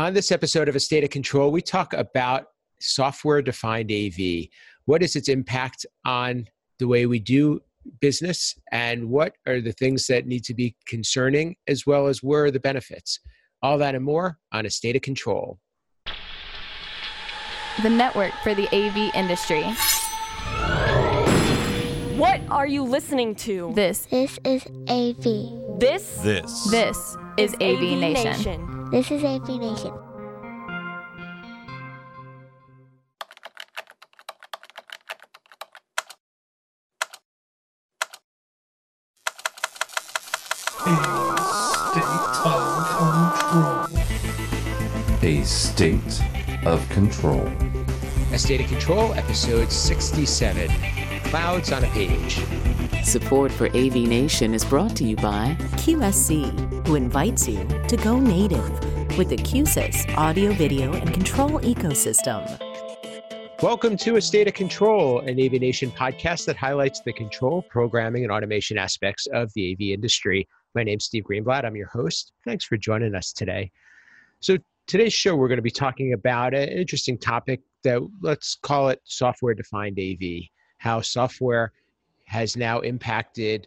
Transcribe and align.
On 0.00 0.14
this 0.14 0.32
episode 0.32 0.66
of 0.66 0.74
A 0.74 0.80
State 0.80 1.04
of 1.04 1.10
Control, 1.10 1.52
we 1.52 1.60
talk 1.60 1.92
about 1.92 2.46
software 2.80 3.42
defined 3.42 3.92
AV. 3.92 4.46
What 4.86 5.02
is 5.02 5.14
its 5.14 5.28
impact 5.28 5.84
on 6.06 6.46
the 6.78 6.88
way 6.88 7.04
we 7.04 7.18
do 7.18 7.60
business, 8.00 8.58
and 8.72 9.10
what 9.10 9.34
are 9.46 9.60
the 9.60 9.72
things 9.72 10.06
that 10.06 10.26
need 10.26 10.42
to 10.44 10.54
be 10.54 10.74
concerning, 10.86 11.54
as 11.68 11.84
well 11.84 12.06
as 12.06 12.22
where 12.22 12.46
are 12.46 12.50
the 12.50 12.58
benefits? 12.58 13.20
All 13.62 13.76
that 13.76 13.94
and 13.94 14.02
more 14.02 14.38
on 14.52 14.64
A 14.64 14.70
State 14.70 14.96
of 14.96 15.02
Control. 15.02 15.58
The 17.82 17.90
network 17.90 18.32
for 18.42 18.54
the 18.54 18.74
AV 18.74 19.14
industry. 19.14 19.64
What 22.16 22.40
are 22.48 22.66
you 22.66 22.84
listening 22.84 23.34
to? 23.34 23.70
This 23.74 24.06
This 24.06 24.38
is 24.46 24.64
AV. 24.88 25.78
This 25.78 26.16
This. 26.22 26.70
this 26.70 27.18
is 27.36 27.54
AV, 27.60 27.98
Nation. 27.98 28.69
This 28.90 29.08
is 29.12 29.22
AV 29.22 29.48
Nation. 29.50 29.92
A 45.22 45.44
state 45.44 46.20
of 46.66 46.88
control. 46.88 47.46
A 48.32 48.38
State 48.38 48.62
of 48.62 48.66
Control, 48.66 49.14
episode 49.14 49.70
67 49.70 50.68
Clouds 51.26 51.70
on 51.70 51.84
a 51.84 51.88
Page. 51.90 52.40
Support 53.02 53.50
for 53.50 53.66
AV 53.68 53.94
Nation 53.94 54.52
is 54.52 54.62
brought 54.62 54.94
to 54.96 55.04
you 55.04 55.16
by 55.16 55.56
QSC, 55.78 56.86
who 56.86 56.96
invites 56.96 57.48
you 57.48 57.66
to 57.88 57.96
go 57.96 58.20
native 58.20 58.68
with 59.16 59.30
the 59.30 59.36
Q-SYS 59.36 60.06
audio, 60.16 60.52
video, 60.52 60.92
and 60.92 61.12
control 61.12 61.58
ecosystem. 61.60 62.60
Welcome 63.62 63.96
to 63.98 64.16
A 64.16 64.20
State 64.20 64.48
of 64.48 64.54
Control, 64.54 65.20
an 65.20 65.40
AV 65.40 65.52
Nation 65.52 65.90
podcast 65.90 66.44
that 66.44 66.56
highlights 66.56 67.00
the 67.00 67.12
control, 67.14 67.62
programming, 67.62 68.22
and 68.22 68.30
automation 68.30 68.76
aspects 68.76 69.26
of 69.28 69.50
the 69.54 69.72
AV 69.72 69.94
industry. 69.94 70.46
My 70.74 70.82
name's 70.82 71.04
Steve 71.04 71.24
Greenblatt. 71.24 71.64
I'm 71.64 71.76
your 71.76 71.88
host. 71.88 72.32
Thanks 72.44 72.66
for 72.66 72.76
joining 72.76 73.14
us 73.14 73.32
today. 73.32 73.72
So, 74.40 74.58
today's 74.86 75.14
show, 75.14 75.34
we're 75.36 75.48
going 75.48 75.56
to 75.56 75.62
be 75.62 75.70
talking 75.70 76.12
about 76.12 76.52
an 76.52 76.68
interesting 76.68 77.16
topic 77.16 77.62
that 77.82 78.00
let's 78.20 78.56
call 78.56 78.90
it 78.90 79.00
software 79.04 79.54
defined 79.54 79.98
AV, 79.98 80.42
how 80.78 81.00
software 81.00 81.72
has 82.30 82.56
now 82.56 82.78
impacted 82.80 83.66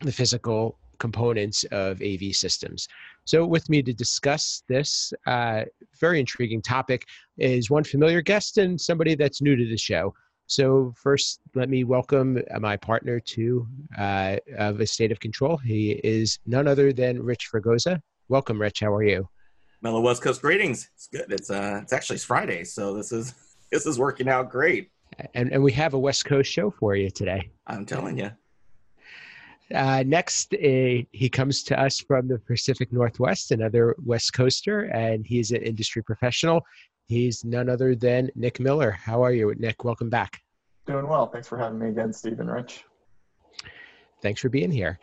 the 0.00 0.10
physical 0.10 0.76
components 0.98 1.64
of 1.70 2.02
AV 2.02 2.34
systems. 2.34 2.88
So, 3.24 3.46
with 3.46 3.68
me 3.70 3.82
to 3.82 3.92
discuss 3.92 4.64
this 4.68 5.12
uh, 5.26 5.62
very 6.00 6.18
intriguing 6.18 6.60
topic 6.60 7.06
is 7.38 7.70
one 7.70 7.84
familiar 7.84 8.20
guest 8.20 8.58
and 8.58 8.80
somebody 8.80 9.14
that's 9.14 9.40
new 9.40 9.54
to 9.54 9.64
the 9.64 9.76
show. 9.76 10.12
So, 10.46 10.92
first, 10.96 11.40
let 11.54 11.68
me 11.68 11.84
welcome 11.84 12.42
my 12.58 12.76
partner 12.76 13.20
to 13.20 13.68
uh, 13.96 14.36
of 14.58 14.80
a 14.80 14.86
state 14.86 15.12
of 15.12 15.20
control. 15.20 15.56
He 15.56 15.92
is 16.02 16.40
none 16.46 16.66
other 16.66 16.92
than 16.92 17.22
Rich 17.22 17.46
Fragoza. 17.46 18.02
Welcome, 18.28 18.60
Rich. 18.60 18.80
How 18.80 18.92
are 18.92 19.04
you? 19.04 19.28
Mellow 19.82 20.00
West 20.00 20.20
Coast 20.22 20.42
greetings. 20.42 20.90
It's 20.96 21.06
good. 21.06 21.30
It's 21.30 21.50
uh, 21.50 21.78
it's 21.82 21.92
actually 21.92 22.18
Friday, 22.18 22.64
so 22.64 22.92
this 22.94 23.12
is 23.12 23.34
this 23.70 23.86
is 23.86 24.00
working 24.00 24.28
out 24.28 24.50
great. 24.50 24.90
And, 25.34 25.52
and 25.52 25.62
we 25.62 25.72
have 25.72 25.94
a 25.94 25.98
West 25.98 26.24
Coast 26.24 26.50
show 26.50 26.70
for 26.70 26.94
you 26.96 27.10
today. 27.10 27.50
I'm 27.66 27.86
telling 27.86 28.18
you. 28.18 28.30
Uh, 29.74 30.02
next, 30.04 30.52
uh, 30.54 31.02
he 31.12 31.28
comes 31.30 31.62
to 31.62 31.80
us 31.80 32.00
from 32.00 32.26
the 32.26 32.38
Pacific 32.38 32.92
Northwest, 32.92 33.52
another 33.52 33.94
West 34.04 34.32
Coaster, 34.32 34.82
and 34.92 35.24
he's 35.24 35.52
an 35.52 35.62
industry 35.62 36.02
professional. 36.02 36.64
He's 37.06 37.44
none 37.44 37.68
other 37.68 37.94
than 37.94 38.30
Nick 38.34 38.58
Miller. 38.58 38.90
How 38.90 39.22
are 39.22 39.32
you, 39.32 39.54
Nick? 39.58 39.84
Welcome 39.84 40.10
back. 40.10 40.40
Doing 40.86 41.06
well. 41.06 41.26
Thanks 41.26 41.46
for 41.46 41.56
having 41.56 41.78
me 41.78 41.88
again, 41.88 42.12
Steve 42.12 42.40
and 42.40 42.50
Rich. 42.50 42.84
Thanks 44.22 44.40
for 44.40 44.48
being 44.48 44.70
here. 44.70 44.98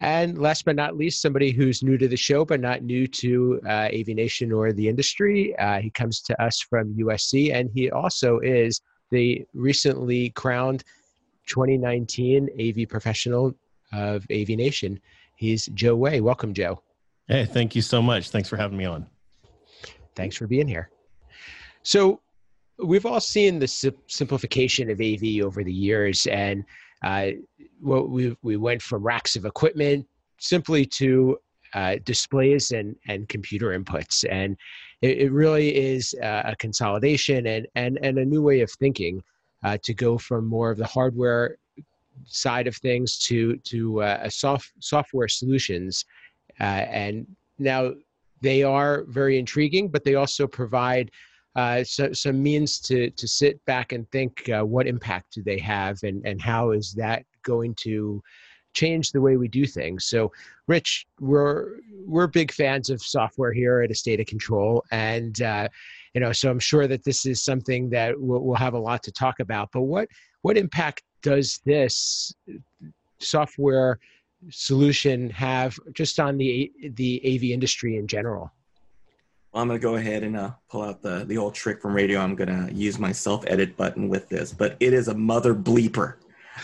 And 0.00 0.36
last 0.36 0.64
but 0.64 0.76
not 0.76 0.96
least, 0.96 1.22
somebody 1.22 1.52
who's 1.52 1.82
new 1.82 1.96
to 1.96 2.08
the 2.08 2.16
show, 2.16 2.44
but 2.44 2.60
not 2.60 2.82
new 2.82 3.06
to 3.06 3.60
uh, 3.66 3.88
AV 3.92 4.08
Nation 4.08 4.52
or 4.52 4.72
the 4.72 4.88
industry. 4.88 5.56
Uh, 5.58 5.80
he 5.80 5.90
comes 5.90 6.20
to 6.22 6.42
us 6.42 6.60
from 6.60 6.94
USC, 6.94 7.54
and 7.54 7.70
he 7.72 7.90
also 7.90 8.40
is 8.40 8.80
the 9.12 9.46
recently 9.54 10.30
crowned 10.30 10.82
2019 11.46 12.48
AV 12.58 12.88
Professional 12.88 13.54
of 13.92 14.26
AV 14.32 14.48
Nation. 14.48 14.98
He's 15.36 15.66
Joe 15.66 15.94
Way. 15.94 16.20
Welcome, 16.20 16.54
Joe. 16.54 16.82
Hey, 17.28 17.44
thank 17.44 17.76
you 17.76 17.82
so 17.82 18.02
much. 18.02 18.30
Thanks 18.30 18.48
for 18.48 18.56
having 18.56 18.76
me 18.76 18.86
on. 18.86 19.06
Thanks 20.16 20.36
for 20.36 20.46
being 20.46 20.66
here. 20.66 20.90
So, 21.82 22.20
we've 22.78 23.06
all 23.06 23.20
seen 23.20 23.58
the 23.58 23.68
sim- 23.68 23.96
simplification 24.06 24.90
of 24.90 25.00
AV 25.00 25.44
over 25.44 25.62
the 25.62 25.72
years, 25.72 26.26
and 26.26 26.64
uh, 27.04 27.28
well, 27.80 28.06
we 28.06 28.36
we 28.42 28.56
went 28.56 28.82
from 28.82 29.02
racks 29.02 29.36
of 29.36 29.44
equipment 29.44 30.06
simply 30.38 30.86
to 30.86 31.38
uh, 31.74 31.96
displays 32.04 32.72
and 32.72 32.96
and 33.08 33.28
computer 33.28 33.78
inputs, 33.78 34.24
and 34.30 34.56
it, 35.02 35.18
it 35.18 35.32
really 35.32 35.74
is 35.76 36.14
a 36.22 36.54
consolidation 36.58 37.46
and 37.46 37.66
and 37.74 37.98
and 38.02 38.18
a 38.18 38.24
new 38.24 38.42
way 38.42 38.60
of 38.60 38.70
thinking 38.70 39.22
uh, 39.64 39.76
to 39.82 39.94
go 39.94 40.16
from 40.18 40.46
more 40.46 40.70
of 40.70 40.78
the 40.78 40.86
hardware 40.86 41.56
side 42.24 42.66
of 42.66 42.76
things 42.76 43.18
to 43.18 43.56
to 43.58 44.02
uh, 44.02 44.20
a 44.22 44.30
soft 44.30 44.72
software 44.78 45.28
solutions, 45.28 46.04
uh, 46.60 46.86
and 46.88 47.26
now 47.58 47.92
they 48.40 48.62
are 48.62 49.04
very 49.04 49.38
intriguing, 49.38 49.88
but 49.88 50.04
they 50.04 50.14
also 50.14 50.46
provide 50.46 51.10
uh, 51.54 51.84
so, 51.84 52.12
some 52.12 52.42
means 52.42 52.80
to 52.80 53.10
to 53.10 53.28
sit 53.28 53.62
back 53.66 53.92
and 53.92 54.10
think 54.10 54.48
uh, 54.48 54.62
what 54.62 54.86
impact 54.86 55.34
do 55.34 55.42
they 55.42 55.58
have 55.58 56.02
and 56.02 56.24
and 56.26 56.40
how 56.40 56.70
is 56.70 56.92
that 56.94 57.24
going 57.42 57.74
to 57.74 58.22
change 58.72 59.12
the 59.12 59.20
way 59.20 59.36
we 59.36 59.48
do 59.48 59.66
things 59.66 60.06
so 60.06 60.32
rich 60.66 61.06
we're 61.20 61.78
we're 62.06 62.26
big 62.26 62.52
fans 62.52 62.90
of 62.90 63.02
software 63.02 63.52
here 63.52 63.82
at 63.82 63.90
a 63.90 63.94
state 63.94 64.20
of 64.20 64.26
control 64.26 64.84
and 64.90 65.42
uh, 65.42 65.68
you 66.14 66.20
know 66.20 66.32
so 66.32 66.50
i'm 66.50 66.58
sure 66.58 66.86
that 66.86 67.04
this 67.04 67.26
is 67.26 67.42
something 67.42 67.90
that 67.90 68.18
we'll, 68.18 68.40
we'll 68.40 68.56
have 68.56 68.74
a 68.74 68.78
lot 68.78 69.02
to 69.02 69.12
talk 69.12 69.40
about 69.40 69.70
but 69.72 69.82
what 69.82 70.08
what 70.42 70.56
impact 70.56 71.02
does 71.22 71.60
this 71.64 72.34
software 73.18 73.98
solution 74.50 75.30
have 75.30 75.78
just 75.92 76.18
on 76.18 76.36
the 76.36 76.72
the 76.94 77.20
av 77.24 77.44
industry 77.44 77.96
in 77.96 78.06
general 78.06 78.52
Well, 79.52 79.62
I'm 79.62 79.68
gonna 79.68 79.78
go 79.78 79.96
ahead 79.96 80.22
and 80.22 80.36
uh, 80.36 80.50
pull 80.68 80.82
out 80.82 81.02
the 81.02 81.24
the 81.24 81.38
old 81.38 81.54
trick 81.54 81.80
from 81.80 81.94
radio. 81.94 82.20
I'm 82.20 82.34
gonna 82.34 82.68
use 82.72 82.98
my 82.98 83.12
self 83.12 83.44
edit 83.46 83.76
button 83.76 84.08
with 84.08 84.28
this, 84.28 84.52
but 84.52 84.76
it 84.80 84.92
is 84.92 85.08
a 85.08 85.14
mother 85.14 85.54
bleeper. 85.54 86.14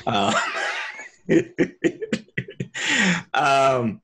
Uh, 0.07 0.33
um, 3.35 4.01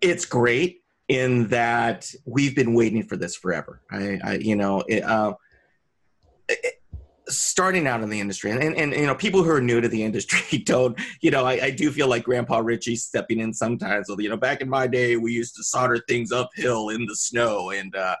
it's 0.00 0.24
great 0.24 0.82
in 1.08 1.48
that 1.48 2.10
we've 2.24 2.54
been 2.54 2.74
waiting 2.74 3.02
for 3.02 3.16
this 3.16 3.34
forever. 3.34 3.80
I, 3.90 4.20
I 4.22 4.34
you 4.34 4.56
know, 4.56 4.82
it, 4.88 5.02
uh, 5.02 5.34
it, 6.48 6.74
starting 7.28 7.86
out 7.86 8.02
in 8.02 8.08
the 8.08 8.20
industry, 8.20 8.50
and, 8.50 8.62
and, 8.62 8.76
and 8.76 8.92
you 8.94 9.06
know, 9.06 9.14
people 9.14 9.42
who 9.42 9.50
are 9.50 9.60
new 9.60 9.80
to 9.80 9.88
the 9.88 10.02
industry 10.02 10.58
don't, 10.64 10.98
you 11.20 11.30
know, 11.30 11.44
I, 11.44 11.64
I 11.64 11.70
do 11.70 11.90
feel 11.90 12.08
like 12.08 12.24
Grandpa 12.24 12.58
Richie 12.58 12.96
stepping 12.96 13.40
in 13.40 13.52
sometimes. 13.52 14.06
So, 14.08 14.18
you 14.18 14.28
know, 14.28 14.36
back 14.36 14.60
in 14.60 14.68
my 14.68 14.86
day, 14.86 15.16
we 15.16 15.32
used 15.32 15.56
to 15.56 15.64
solder 15.64 16.02
things 16.08 16.32
uphill 16.32 16.90
in 16.90 17.06
the 17.06 17.16
snow, 17.16 17.70
and 17.70 17.94
uh, 17.94 18.16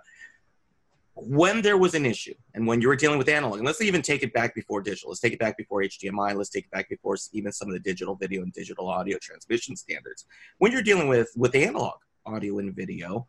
when 1.20 1.62
there 1.62 1.76
was 1.76 1.94
an 1.94 2.06
issue 2.06 2.34
and 2.54 2.66
when 2.66 2.80
you 2.80 2.88
were 2.88 2.96
dealing 2.96 3.18
with 3.18 3.28
analog, 3.28 3.58
and 3.58 3.66
let's 3.66 3.80
even 3.80 4.02
take 4.02 4.22
it 4.22 4.32
back 4.32 4.54
before 4.54 4.80
digital, 4.80 5.10
let's 5.10 5.20
take 5.20 5.32
it 5.32 5.38
back 5.38 5.56
before 5.56 5.80
HDMI, 5.82 6.36
let's 6.36 6.50
take 6.50 6.64
it 6.64 6.70
back 6.70 6.88
before 6.88 7.16
even 7.32 7.52
some 7.52 7.68
of 7.68 7.74
the 7.74 7.80
digital 7.80 8.14
video 8.14 8.42
and 8.42 8.52
digital 8.52 8.88
audio 8.88 9.18
transmission 9.20 9.76
standards. 9.76 10.26
When 10.58 10.72
you're 10.72 10.82
dealing 10.82 11.08
with 11.08 11.30
with 11.36 11.54
analog 11.54 11.94
audio 12.24 12.58
and 12.58 12.74
video, 12.74 13.26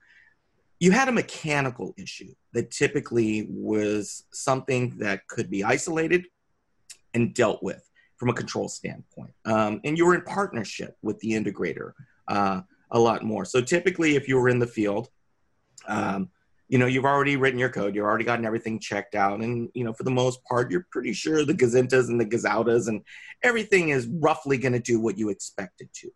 you 0.79 0.91
had 0.91 1.09
a 1.09 1.11
mechanical 1.11 1.93
issue 1.97 2.33
that 2.53 2.71
typically 2.71 3.47
was 3.49 4.25
something 4.31 4.97
that 4.99 5.27
could 5.27 5.49
be 5.49 5.63
isolated 5.63 6.27
and 7.13 7.33
dealt 7.33 7.61
with 7.63 7.83
from 8.17 8.29
a 8.29 8.33
control 8.33 8.69
standpoint. 8.69 9.31
Um, 9.45 9.81
and 9.83 9.97
you 9.97 10.05
were 10.05 10.15
in 10.15 10.21
partnership 10.21 10.97
with 11.01 11.19
the 11.19 11.31
integrator 11.31 11.93
uh, 12.27 12.61
a 12.91 12.99
lot 12.99 13.23
more. 13.23 13.45
So 13.45 13.61
typically, 13.61 14.15
if 14.15 14.27
you 14.27 14.37
were 14.37 14.49
in 14.49 14.59
the 14.59 14.67
field, 14.67 15.09
um, 15.87 16.29
you 16.69 16.77
know, 16.77 16.85
you've 16.85 17.05
already 17.05 17.35
written 17.35 17.59
your 17.59 17.69
code, 17.69 17.95
you've 17.95 18.05
already 18.05 18.23
gotten 18.23 18.45
everything 18.45 18.79
checked 18.79 19.15
out, 19.15 19.41
and 19.41 19.69
you 19.73 19.83
know, 19.83 19.91
for 19.91 20.03
the 20.03 20.11
most 20.11 20.43
part, 20.45 20.71
you're 20.71 20.85
pretty 20.91 21.13
sure 21.13 21.43
the 21.43 21.53
gazintas 21.53 22.09
and 22.09 22.21
the 22.21 22.25
gazautas 22.25 22.87
and 22.87 23.01
everything 23.41 23.89
is 23.89 24.07
roughly 24.07 24.57
going 24.57 24.73
to 24.73 24.79
do 24.79 24.99
what 24.99 25.17
you 25.17 25.29
expect 25.29 25.81
it 25.81 25.91
to. 25.93 26.11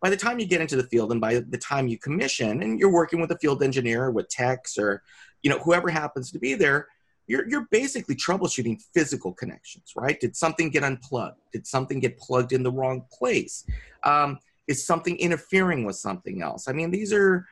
By 0.00 0.08
the 0.08 0.16
time 0.16 0.38
you 0.38 0.46
get 0.46 0.62
into 0.62 0.76
the 0.76 0.84
field, 0.84 1.12
and 1.12 1.20
by 1.20 1.40
the 1.40 1.58
time 1.58 1.86
you 1.86 1.98
commission, 1.98 2.62
and 2.62 2.80
you're 2.80 2.90
working 2.90 3.20
with 3.20 3.30
a 3.30 3.38
field 3.38 3.62
engineer, 3.62 4.10
with 4.10 4.30
techs, 4.30 4.78
or 4.78 5.02
you 5.42 5.50
know, 5.50 5.58
whoever 5.58 5.90
happens 5.90 6.32
to 6.32 6.38
be 6.38 6.54
there, 6.54 6.88
you're 7.26 7.46
you're 7.46 7.68
basically 7.70 8.16
troubleshooting 8.16 8.80
physical 8.94 9.34
connections, 9.34 9.92
right? 9.94 10.18
Did 10.18 10.34
something 10.34 10.70
get 10.70 10.82
unplugged? 10.82 11.40
Did 11.52 11.66
something 11.66 12.00
get 12.00 12.18
plugged 12.18 12.52
in 12.52 12.62
the 12.62 12.72
wrong 12.72 13.04
place? 13.12 13.66
Um, 14.02 14.38
is 14.66 14.86
something 14.86 15.18
interfering 15.18 15.84
with 15.84 15.96
something 15.96 16.40
else? 16.40 16.68
I 16.68 16.72
mean, 16.72 16.90
these 16.90 17.12
are 17.12 17.46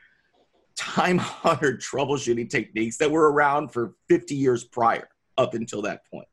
time 0.79 1.21
honored 1.43 1.81
troubleshooting 1.81 2.49
techniques 2.49 2.97
that 2.97 3.11
were 3.11 3.31
around 3.31 3.69
for 3.69 3.95
50 4.07 4.35
years 4.35 4.63
prior 4.63 5.09
up 5.37 5.53
until 5.53 5.81
that 5.83 6.01
point. 6.09 6.27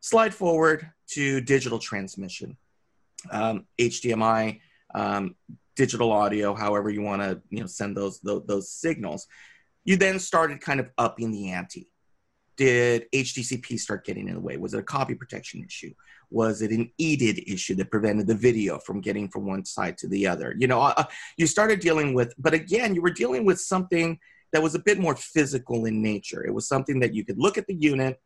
Slide 0.00 0.32
forward 0.32 0.90
to 1.12 1.40
digital 1.40 1.78
transmission, 1.78 2.56
um, 3.32 3.66
HDMI, 3.80 4.60
um, 4.94 5.34
digital 5.74 6.12
audio, 6.12 6.54
however 6.54 6.90
you 6.90 7.02
want 7.02 7.22
to 7.22 7.40
you 7.50 7.60
know 7.60 7.66
send 7.66 7.96
those, 7.96 8.20
those 8.20 8.44
those 8.46 8.70
signals. 8.70 9.26
You 9.84 9.96
then 9.96 10.18
started 10.18 10.60
kind 10.60 10.80
of 10.80 10.90
upping 10.98 11.30
the 11.32 11.50
ante. 11.50 11.90
Did 12.58 13.06
HDCP 13.14 13.78
start 13.78 14.04
getting 14.04 14.28
in 14.28 14.34
the 14.34 14.40
way? 14.40 14.56
Was 14.56 14.74
it 14.74 14.80
a 14.80 14.82
copy 14.82 15.14
protection 15.14 15.64
issue? 15.64 15.94
Was 16.30 16.60
it 16.60 16.72
an 16.72 16.90
EDID 17.00 17.50
issue 17.50 17.74
that 17.76 17.90
prevented 17.90 18.26
the 18.26 18.34
video 18.34 18.78
from 18.78 19.00
getting 19.00 19.28
from 19.28 19.46
one 19.46 19.64
side 19.64 19.96
to 19.98 20.08
the 20.08 20.26
other? 20.26 20.54
You 20.58 20.66
know, 20.66 20.82
uh, 20.82 21.04
you 21.38 21.46
started 21.46 21.80
dealing 21.80 22.12
with, 22.12 22.34
but 22.36 22.52
again, 22.52 22.94
you 22.94 23.00
were 23.00 23.10
dealing 23.10 23.46
with 23.46 23.60
something 23.60 24.18
that 24.52 24.62
was 24.62 24.74
a 24.74 24.80
bit 24.80 24.98
more 24.98 25.16
physical 25.16 25.86
in 25.86 26.02
nature. 26.02 26.44
It 26.44 26.52
was 26.52 26.68
something 26.68 27.00
that 27.00 27.14
you 27.14 27.24
could 27.24 27.38
look 27.38 27.56
at 27.56 27.66
the 27.66 27.74
unit, 27.74 28.20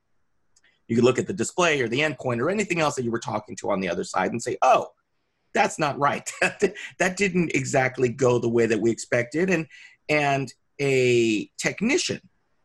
you 0.88 0.96
could 0.96 1.04
look 1.04 1.18
at 1.18 1.26
the 1.26 1.32
display 1.32 1.80
or 1.80 1.88
the 1.88 2.00
endpoint 2.00 2.40
or 2.40 2.50
anything 2.50 2.80
else 2.80 2.94
that 2.96 3.04
you 3.04 3.10
were 3.10 3.18
talking 3.18 3.54
to 3.56 3.70
on 3.70 3.80
the 3.80 3.88
other 3.88 4.04
side 4.04 4.32
and 4.32 4.42
say, 4.42 4.56
oh, 4.62 4.88
that's 5.54 5.78
not 5.78 5.98
right. 5.98 6.30
that 6.98 7.16
didn't 7.16 7.54
exactly 7.54 8.08
go 8.08 8.38
the 8.38 8.48
way 8.48 8.66
that 8.66 8.80
we 8.80 8.90
expected. 8.90 9.50
And 9.50 9.66
and 10.08 10.52
a 10.80 11.48
technician, 11.58 12.20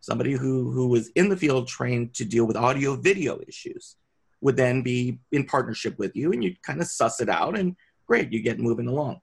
somebody 0.07 0.31
who 0.31 0.71
who 0.71 0.87
was 0.87 1.09
in 1.09 1.29
the 1.29 1.37
field 1.37 1.67
trained 1.67 2.13
to 2.15 2.25
deal 2.25 2.45
with 2.45 2.55
audio 2.55 2.95
video 2.95 3.39
issues, 3.47 3.97
would 4.41 4.55
then 4.55 4.81
be 4.81 5.19
in 5.31 5.45
partnership 5.45 5.99
with 5.99 6.15
you, 6.15 6.31
and 6.31 6.43
you 6.43 6.55
kind 6.63 6.81
of 6.81 6.87
suss 6.87 7.19
it 7.19 7.29
out, 7.29 7.57
and 7.57 7.75
great, 8.07 8.31
you 8.31 8.41
get 8.41 8.59
moving 8.59 8.87
along. 8.87 9.19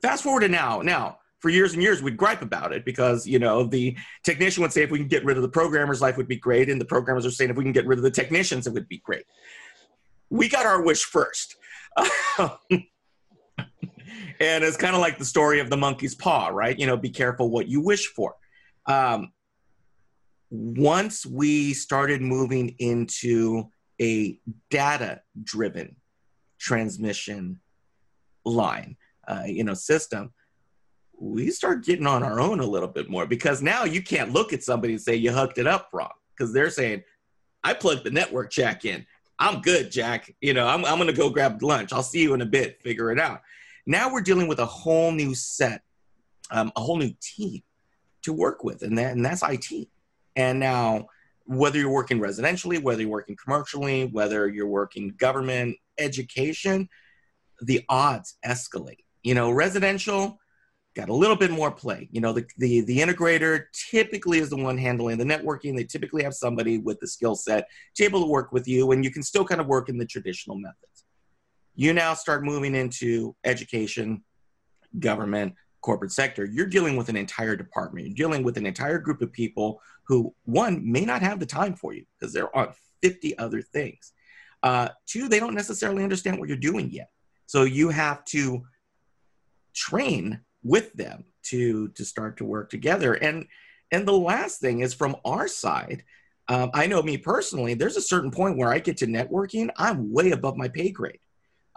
Fast 0.00 0.22
forward 0.22 0.40
to 0.40 0.48
now. 0.48 0.80
Now, 0.80 1.18
for 1.40 1.50
years 1.50 1.74
and 1.74 1.82
years 1.82 2.02
we'd 2.02 2.16
gripe 2.16 2.42
about 2.42 2.72
it 2.72 2.84
because 2.84 3.26
you 3.26 3.38
know 3.38 3.64
the 3.64 3.96
technician 4.24 4.62
would 4.62 4.72
say 4.72 4.82
if 4.82 4.90
we 4.90 4.98
can 4.98 5.08
get 5.08 5.24
rid 5.24 5.36
of 5.36 5.42
the 5.42 5.48
programmers 5.48 6.00
life 6.00 6.16
would 6.16 6.28
be 6.28 6.36
great 6.36 6.68
and 6.68 6.80
the 6.80 6.84
programmers 6.84 7.26
are 7.26 7.30
saying 7.30 7.50
if 7.50 7.56
we 7.56 7.62
can 7.62 7.72
get 7.72 7.86
rid 7.86 7.98
of 7.98 8.02
the 8.02 8.10
technicians 8.10 8.66
it 8.66 8.72
would 8.72 8.88
be 8.88 8.98
great 8.98 9.24
we 10.30 10.48
got 10.48 10.66
our 10.66 10.82
wish 10.82 11.04
first 11.04 11.56
and 12.38 12.80
it's 14.40 14.76
kind 14.76 14.94
of 14.94 15.00
like 15.00 15.18
the 15.18 15.24
story 15.24 15.60
of 15.60 15.70
the 15.70 15.76
monkey's 15.76 16.14
paw 16.14 16.48
right 16.48 16.78
you 16.78 16.86
know 16.86 16.96
be 16.96 17.10
careful 17.10 17.50
what 17.50 17.68
you 17.68 17.80
wish 17.80 18.06
for 18.08 18.34
um, 18.86 19.30
once 20.50 21.26
we 21.26 21.74
started 21.74 22.20
moving 22.22 22.74
into 22.78 23.64
a 24.00 24.38
data 24.70 25.20
driven 25.42 25.96
transmission 26.58 27.60
line 28.44 28.96
uh, 29.28 29.42
you 29.46 29.64
know 29.64 29.74
system 29.74 30.32
we 31.18 31.50
start 31.50 31.84
getting 31.84 32.06
on 32.06 32.22
our 32.22 32.40
own 32.40 32.60
a 32.60 32.66
little 32.66 32.88
bit 32.88 33.08
more 33.08 33.26
because 33.26 33.62
now 33.62 33.84
you 33.84 34.02
can't 34.02 34.32
look 34.32 34.52
at 34.52 34.62
somebody 34.62 34.94
and 34.94 35.02
say 35.02 35.14
you 35.14 35.32
hooked 35.32 35.58
it 35.58 35.66
up 35.66 35.88
wrong 35.92 36.12
because 36.36 36.52
they're 36.52 36.70
saying, 36.70 37.02
I 37.64 37.74
plugged 37.74 38.04
the 38.04 38.10
network 38.10 38.50
jack 38.50 38.84
in. 38.84 39.06
I'm 39.38 39.60
good, 39.60 39.90
Jack. 39.90 40.34
You 40.40 40.54
know, 40.54 40.66
I'm, 40.66 40.84
I'm 40.84 40.96
going 40.96 41.08
to 41.08 41.16
go 41.16 41.28
grab 41.28 41.62
lunch. 41.62 41.92
I'll 41.92 42.02
see 42.02 42.22
you 42.22 42.34
in 42.34 42.40
a 42.40 42.46
bit. 42.46 42.80
Figure 42.82 43.10
it 43.10 43.18
out. 43.18 43.42
Now 43.86 44.12
we're 44.12 44.22
dealing 44.22 44.48
with 44.48 44.60
a 44.60 44.66
whole 44.66 45.12
new 45.12 45.34
set, 45.34 45.82
um, 46.50 46.72
a 46.76 46.80
whole 46.80 46.96
new 46.96 47.12
team 47.20 47.62
to 48.22 48.32
work 48.32 48.64
with, 48.64 48.82
and, 48.82 48.96
that, 48.98 49.12
and 49.12 49.24
that's 49.24 49.42
IT. 49.42 49.88
And 50.36 50.60
now, 50.60 51.06
whether 51.46 51.78
you're 51.78 51.90
working 51.90 52.20
residentially, 52.20 52.82
whether 52.82 53.00
you're 53.02 53.10
working 53.10 53.36
commercially, 53.42 54.06
whether 54.06 54.48
you're 54.48 54.66
working 54.66 55.14
government, 55.16 55.76
education, 55.98 56.88
the 57.62 57.84
odds 57.88 58.36
escalate. 58.44 59.04
You 59.22 59.34
know, 59.34 59.50
residential, 59.50 60.38
got 60.94 61.08
a 61.08 61.14
little 61.14 61.36
bit 61.36 61.50
more 61.50 61.70
play. 61.70 62.08
You 62.10 62.20
know, 62.20 62.32
the, 62.32 62.46
the, 62.58 62.80
the 62.82 62.98
integrator 62.98 63.64
typically 63.90 64.38
is 64.38 64.50
the 64.50 64.56
one 64.56 64.78
handling 64.78 65.18
the 65.18 65.24
networking. 65.24 65.76
They 65.76 65.84
typically 65.84 66.22
have 66.22 66.34
somebody 66.34 66.78
with 66.78 66.98
the 67.00 67.06
skill 67.06 67.34
set 67.34 67.68
to 67.96 68.04
able 68.04 68.22
to 68.22 68.26
work 68.26 68.52
with 68.52 68.66
you, 68.66 68.90
and 68.92 69.04
you 69.04 69.10
can 69.10 69.22
still 69.22 69.44
kind 69.44 69.60
of 69.60 69.66
work 69.66 69.88
in 69.88 69.98
the 69.98 70.06
traditional 70.06 70.56
methods. 70.56 71.04
You 71.74 71.92
now 71.92 72.14
start 72.14 72.44
moving 72.44 72.74
into 72.74 73.36
education, 73.44 74.24
government, 74.98 75.54
corporate 75.82 76.12
sector. 76.12 76.46
You're 76.46 76.66
dealing 76.66 76.96
with 76.96 77.08
an 77.10 77.16
entire 77.16 77.54
department. 77.54 78.06
You're 78.06 78.28
dealing 78.28 78.42
with 78.42 78.56
an 78.56 78.66
entire 78.66 78.98
group 78.98 79.20
of 79.20 79.32
people 79.32 79.80
who, 80.06 80.34
one, 80.44 80.90
may 80.90 81.04
not 81.04 81.22
have 81.22 81.40
the 81.40 81.46
time 81.46 81.74
for 81.74 81.92
you 81.92 82.04
because 82.18 82.32
they're 82.32 82.54
on 82.56 82.72
50 83.02 83.38
other 83.38 83.60
things. 83.60 84.12
Uh, 84.62 84.88
two, 85.06 85.28
they 85.28 85.40
don't 85.40 85.54
necessarily 85.54 86.02
understand 86.02 86.38
what 86.38 86.48
you're 86.48 86.56
doing 86.56 86.90
yet. 86.90 87.10
So 87.46 87.64
you 87.64 87.90
have 87.90 88.24
to 88.26 88.64
train 89.74 90.40
with 90.62 90.92
them 90.94 91.24
to 91.44 91.88
to 91.88 92.04
start 92.04 92.38
to 92.38 92.44
work 92.44 92.70
together 92.70 93.14
and 93.14 93.46
and 93.92 94.06
the 94.06 94.12
last 94.12 94.60
thing 94.60 94.80
is 94.80 94.94
from 94.94 95.14
our 95.24 95.46
side 95.46 96.02
um, 96.48 96.70
i 96.74 96.86
know 96.86 97.02
me 97.02 97.16
personally 97.16 97.74
there's 97.74 97.96
a 97.96 98.02
certain 98.02 98.30
point 98.30 98.56
where 98.56 98.72
i 98.72 98.78
get 98.78 98.96
to 98.96 99.06
networking 99.06 99.68
i'm 99.76 100.12
way 100.12 100.32
above 100.32 100.56
my 100.56 100.66
pay 100.66 100.90
grade 100.90 101.20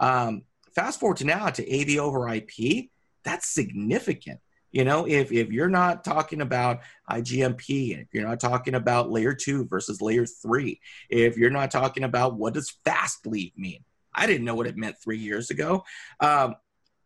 um, 0.00 0.42
fast 0.74 0.98
forward 0.98 1.18
to 1.18 1.24
now 1.24 1.48
to 1.50 1.62
av 1.80 2.04
over 2.04 2.28
ip 2.34 2.88
that's 3.22 3.48
significant 3.48 4.40
you 4.72 4.84
know 4.84 5.06
if, 5.06 5.32
if 5.32 5.50
you're 5.50 5.68
not 5.68 6.04
talking 6.04 6.40
about 6.40 6.80
igmp 7.10 8.00
if 8.00 8.08
you're 8.12 8.26
not 8.26 8.40
talking 8.40 8.74
about 8.74 9.10
layer 9.10 9.34
two 9.34 9.66
versus 9.66 10.00
layer 10.00 10.26
three 10.26 10.80
if 11.08 11.36
you're 11.36 11.50
not 11.50 11.70
talking 11.70 12.04
about 12.04 12.36
what 12.36 12.54
does 12.54 12.78
fast 12.84 13.26
leave 13.26 13.56
mean? 13.56 13.84
I 14.14 14.26
didn't 14.26 14.44
know 14.44 14.54
what 14.54 14.66
it 14.66 14.76
meant 14.76 14.96
three 15.02 15.18
years 15.18 15.50
ago. 15.50 15.84
Um, 16.20 16.56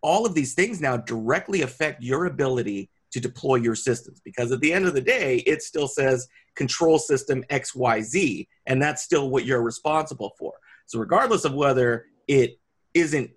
all 0.03 0.27
of 0.27 0.35
these 0.35 0.55
things 0.55 0.81
now 0.81 0.97
directly 0.97 1.63
affect 1.63 2.03
your 2.03 2.27
ability 2.27 2.91
to 3.13 3.21
deploy 3.21 3.57
your 3.57 3.75
systems 3.75 4.21
because 4.25 4.51
at 4.53 4.61
the 4.61 4.73
end 4.73 4.87
of 4.87 4.95
the 4.95 5.01
day 5.01 5.39
it 5.47 5.63
still 5.63 5.87
says 5.87 6.27
control 6.57 6.99
system 6.99 7.45
xyz 7.51 8.47
and 8.67 8.83
that's 8.83 9.03
still 9.03 9.31
what 9.31 9.45
you're 9.45 9.63
responsible 9.63 10.33
for. 10.39 10.55
So 10.87 10.99
regardless 10.99 11.45
of 11.45 11.55
whether 11.55 12.07
it 12.29 12.59
isn't 12.93 13.31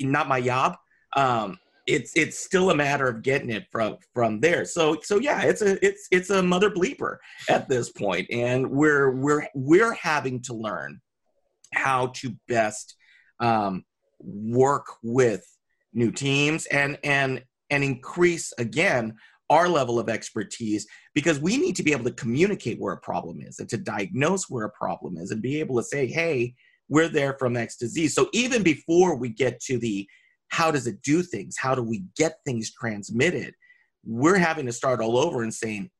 not 0.00 0.28
my 0.28 0.40
job 0.40 0.76
um, 1.16 1.58
it's 1.88 2.12
it's 2.14 2.38
still 2.38 2.70
a 2.70 2.74
matter 2.74 3.08
of 3.08 3.22
getting 3.22 3.50
it 3.50 3.66
from 3.72 3.96
from 4.14 4.40
there. 4.40 4.64
So 4.64 4.98
so 5.02 5.18
yeah 5.18 5.42
it's 5.42 5.62
a 5.62 5.84
it's 5.84 6.06
it's 6.12 6.30
a 6.30 6.42
mother 6.42 6.70
bleeper 6.70 7.16
at 7.48 7.68
this 7.68 7.90
point 7.90 8.28
and 8.30 8.70
we're 8.70 9.10
we're 9.16 9.48
we're 9.54 9.94
having 9.94 10.40
to 10.42 10.54
learn 10.54 11.00
how 11.74 12.08
to 12.08 12.36
best 12.46 12.94
um, 13.40 13.84
work 14.20 14.86
with 15.02 15.44
new 15.94 16.12
teams 16.12 16.66
and 16.66 16.98
and 17.02 17.42
and 17.70 17.82
increase 17.82 18.52
again 18.58 19.14
our 19.50 19.66
level 19.66 19.98
of 19.98 20.10
expertise 20.10 20.86
because 21.14 21.40
we 21.40 21.56
need 21.56 21.74
to 21.74 21.82
be 21.82 21.92
able 21.92 22.04
to 22.04 22.12
communicate 22.12 22.78
where 22.78 22.92
a 22.92 23.00
problem 23.00 23.40
is 23.40 23.58
and 23.60 23.68
to 23.70 23.78
diagnose 23.78 24.50
where 24.50 24.66
a 24.66 24.70
problem 24.72 25.16
is 25.16 25.30
and 25.30 25.40
be 25.40 25.58
able 25.58 25.76
to 25.76 25.82
say 25.82 26.06
hey 26.06 26.54
we're 26.88 27.08
there 27.08 27.36
from 27.38 27.56
x 27.56 27.76
to 27.76 27.88
z. 27.88 28.08
So 28.08 28.28
even 28.32 28.62
before 28.62 29.16
we 29.16 29.28
get 29.28 29.60
to 29.62 29.78
the 29.78 30.08
how 30.48 30.70
does 30.70 30.86
it 30.86 31.02
do 31.02 31.22
things 31.22 31.56
how 31.58 31.74
do 31.74 31.82
we 31.82 32.04
get 32.16 32.38
things 32.44 32.72
transmitted 32.72 33.54
we're 34.04 34.38
having 34.38 34.66
to 34.66 34.72
start 34.72 35.00
all 35.00 35.16
over 35.16 35.42
and 35.42 35.52
saying 35.52 35.90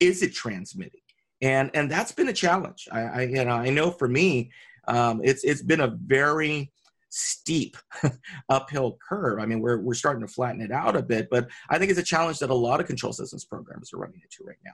is 0.00 0.22
it 0.22 0.34
transmitting 0.34 1.00
and 1.40 1.70
and 1.74 1.90
that's 1.90 2.12
been 2.12 2.28
a 2.28 2.32
challenge 2.32 2.88
i, 2.92 3.00
I 3.00 3.22
you 3.22 3.44
know 3.44 3.50
i 3.50 3.70
know 3.70 3.90
for 3.90 4.08
me 4.08 4.50
um, 4.86 5.22
it's 5.24 5.44
it's 5.44 5.62
been 5.62 5.80
a 5.80 5.96
very 6.04 6.70
steep 7.14 7.76
uphill 8.48 8.98
curve. 9.06 9.38
I 9.38 9.46
mean, 9.46 9.60
we're, 9.60 9.78
we're 9.78 9.94
starting 9.94 10.26
to 10.26 10.32
flatten 10.32 10.60
it 10.60 10.72
out 10.72 10.96
a 10.96 11.02
bit, 11.02 11.28
but 11.30 11.48
I 11.70 11.78
think 11.78 11.90
it's 11.90 12.00
a 12.00 12.04
challenge 12.04 12.40
that 12.40 12.50
a 12.50 12.54
lot 12.54 12.80
of 12.80 12.86
control 12.86 13.12
systems 13.12 13.44
programs 13.44 13.92
are 13.92 13.98
running 13.98 14.20
into 14.20 14.44
right 14.44 14.58
now. 14.64 14.72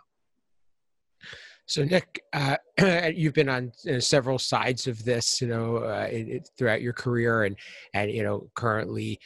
So, 1.71 1.85
Nick, 1.85 2.25
uh, 2.33 2.57
you've 3.15 3.33
been 3.33 3.49
on 3.49 3.71
uh, 3.89 4.01
several 4.01 4.41
sides 4.41 4.89
of 4.89 5.05
this, 5.05 5.41
you 5.41 5.47
know, 5.47 5.77
uh, 5.77 6.11
throughout 6.59 6.83
your 6.83 6.93
career, 6.93 7.45
and 7.45 7.57
and 7.95 8.11
you 8.11 8.25
know, 8.25 8.51
currently 8.57 9.21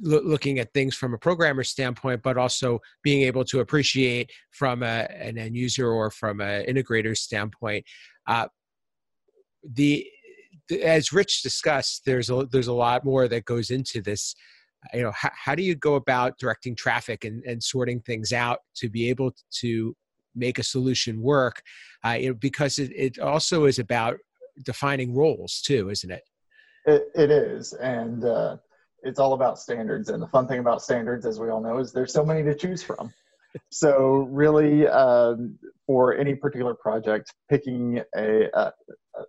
looking 0.00 0.58
at 0.58 0.74
things 0.74 0.94
from 0.94 1.14
a 1.14 1.18
programmer 1.18 1.64
standpoint, 1.64 2.22
but 2.22 2.36
also 2.36 2.78
being 3.02 3.22
able 3.22 3.42
to 3.44 3.60
appreciate 3.60 4.30
from 4.50 4.82
a, 4.82 5.08
an 5.18 5.38
end 5.38 5.56
user 5.56 5.88
or 5.88 6.10
from 6.10 6.42
an 6.42 6.66
integrator 6.66 7.16
standpoint. 7.16 7.86
Uh, 8.26 8.46
the 9.64 10.06
as 10.82 11.10
Rich 11.10 11.40
discussed, 11.40 12.02
there's 12.04 12.28
a 12.28 12.46
there's 12.52 12.68
a 12.68 12.74
lot 12.74 13.02
more 13.02 13.28
that 13.28 13.46
goes 13.46 13.70
into 13.70 14.02
this. 14.02 14.34
You 14.92 15.04
know, 15.04 15.12
how, 15.16 15.30
how 15.34 15.54
do 15.54 15.62
you 15.62 15.74
go 15.74 15.94
about 15.94 16.38
directing 16.38 16.76
traffic 16.76 17.24
and, 17.24 17.42
and 17.44 17.62
sorting 17.62 18.00
things 18.00 18.30
out 18.30 18.58
to 18.76 18.90
be 18.90 19.08
able 19.08 19.32
to 19.60 19.96
make 20.34 20.58
a 20.58 20.62
solution 20.62 21.20
work? 21.20 21.62
Uh, 22.04 22.18
know, 22.20 22.34
because 22.34 22.78
it, 22.78 22.90
it 22.94 23.18
also 23.18 23.64
is 23.64 23.78
about 23.78 24.18
defining 24.64 25.14
roles 25.14 25.60
too, 25.60 25.90
isn't 25.90 26.10
it? 26.10 26.22
It, 26.86 27.08
it 27.14 27.30
is, 27.30 27.74
and 27.74 28.24
uh, 28.24 28.56
it's 29.02 29.18
all 29.18 29.34
about 29.34 29.58
standards. 29.58 30.08
And 30.08 30.22
the 30.22 30.28
fun 30.28 30.46
thing 30.46 30.60
about 30.60 30.82
standards, 30.82 31.26
as 31.26 31.38
we 31.38 31.50
all 31.50 31.60
know, 31.60 31.78
is 31.78 31.92
there's 31.92 32.12
so 32.12 32.24
many 32.24 32.42
to 32.42 32.54
choose 32.54 32.82
from. 32.82 33.12
so 33.70 34.28
really, 34.30 34.86
um, 34.88 35.58
for 35.86 36.14
any 36.14 36.34
particular 36.34 36.74
project, 36.74 37.34
picking 37.48 38.00
a, 38.16 38.44
a, 38.54 38.72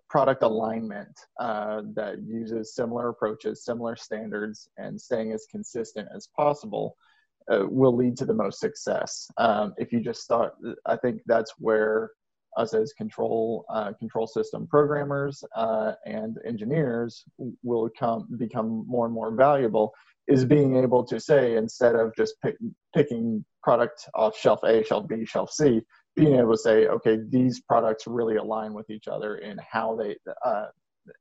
product 0.10 0.44
alignment 0.44 1.20
uh, 1.40 1.82
that 1.96 2.22
uses 2.22 2.76
similar 2.76 3.10
approaches, 3.10 3.66
similar 3.66 3.96
standards, 3.96 4.70
and 4.78 5.00
staying 5.00 5.32
as 5.32 5.46
consistent 5.50 6.08
as 6.16 6.28
possible 6.36 6.96
uh, 7.52 7.66
will 7.68 7.96
lead 7.96 8.18
to 8.18 8.26
the 8.26 8.34
most 8.34 8.60
success. 8.60 9.28
Um, 9.38 9.74
if 9.78 9.92
you 9.92 10.00
just 10.02 10.22
start, 10.22 10.54
I 10.86 10.96
think 10.98 11.22
that's 11.26 11.54
where 11.58 12.12
us 12.58 12.74
as 12.74 12.94
control 12.94 13.66
uh, 13.70 13.94
control 13.94 14.28
system 14.28 14.68
programmers 14.68 15.44
uh, 15.56 15.94
and 16.06 16.38
engineers 16.46 17.24
will 17.64 17.90
come 17.98 18.28
become 18.38 18.86
more 18.88 19.06
and 19.06 19.14
more 19.14 19.34
valuable. 19.34 19.94
Is 20.28 20.46
being 20.46 20.76
able 20.78 21.04
to 21.06 21.20
say 21.20 21.56
instead 21.56 21.96
of 21.96 22.16
just 22.16 22.36
pick, 22.42 22.56
picking 22.94 23.44
product 23.64 24.08
off 24.14 24.38
shelf 24.38 24.60
A, 24.64 24.84
shelf 24.84 25.08
B, 25.08 25.26
shelf 25.26 25.52
C, 25.52 25.82
being 26.16 26.36
able 26.36 26.52
to 26.52 26.58
say, 26.58 26.88
okay, 26.88 27.18
these 27.30 27.62
products 27.62 28.06
really 28.08 28.36
align 28.36 28.74
with 28.74 28.90
each 28.90 29.08
other 29.08 29.38
in 29.38 29.58
how 29.70 29.96
they 29.96 30.16
uh, 30.46 30.68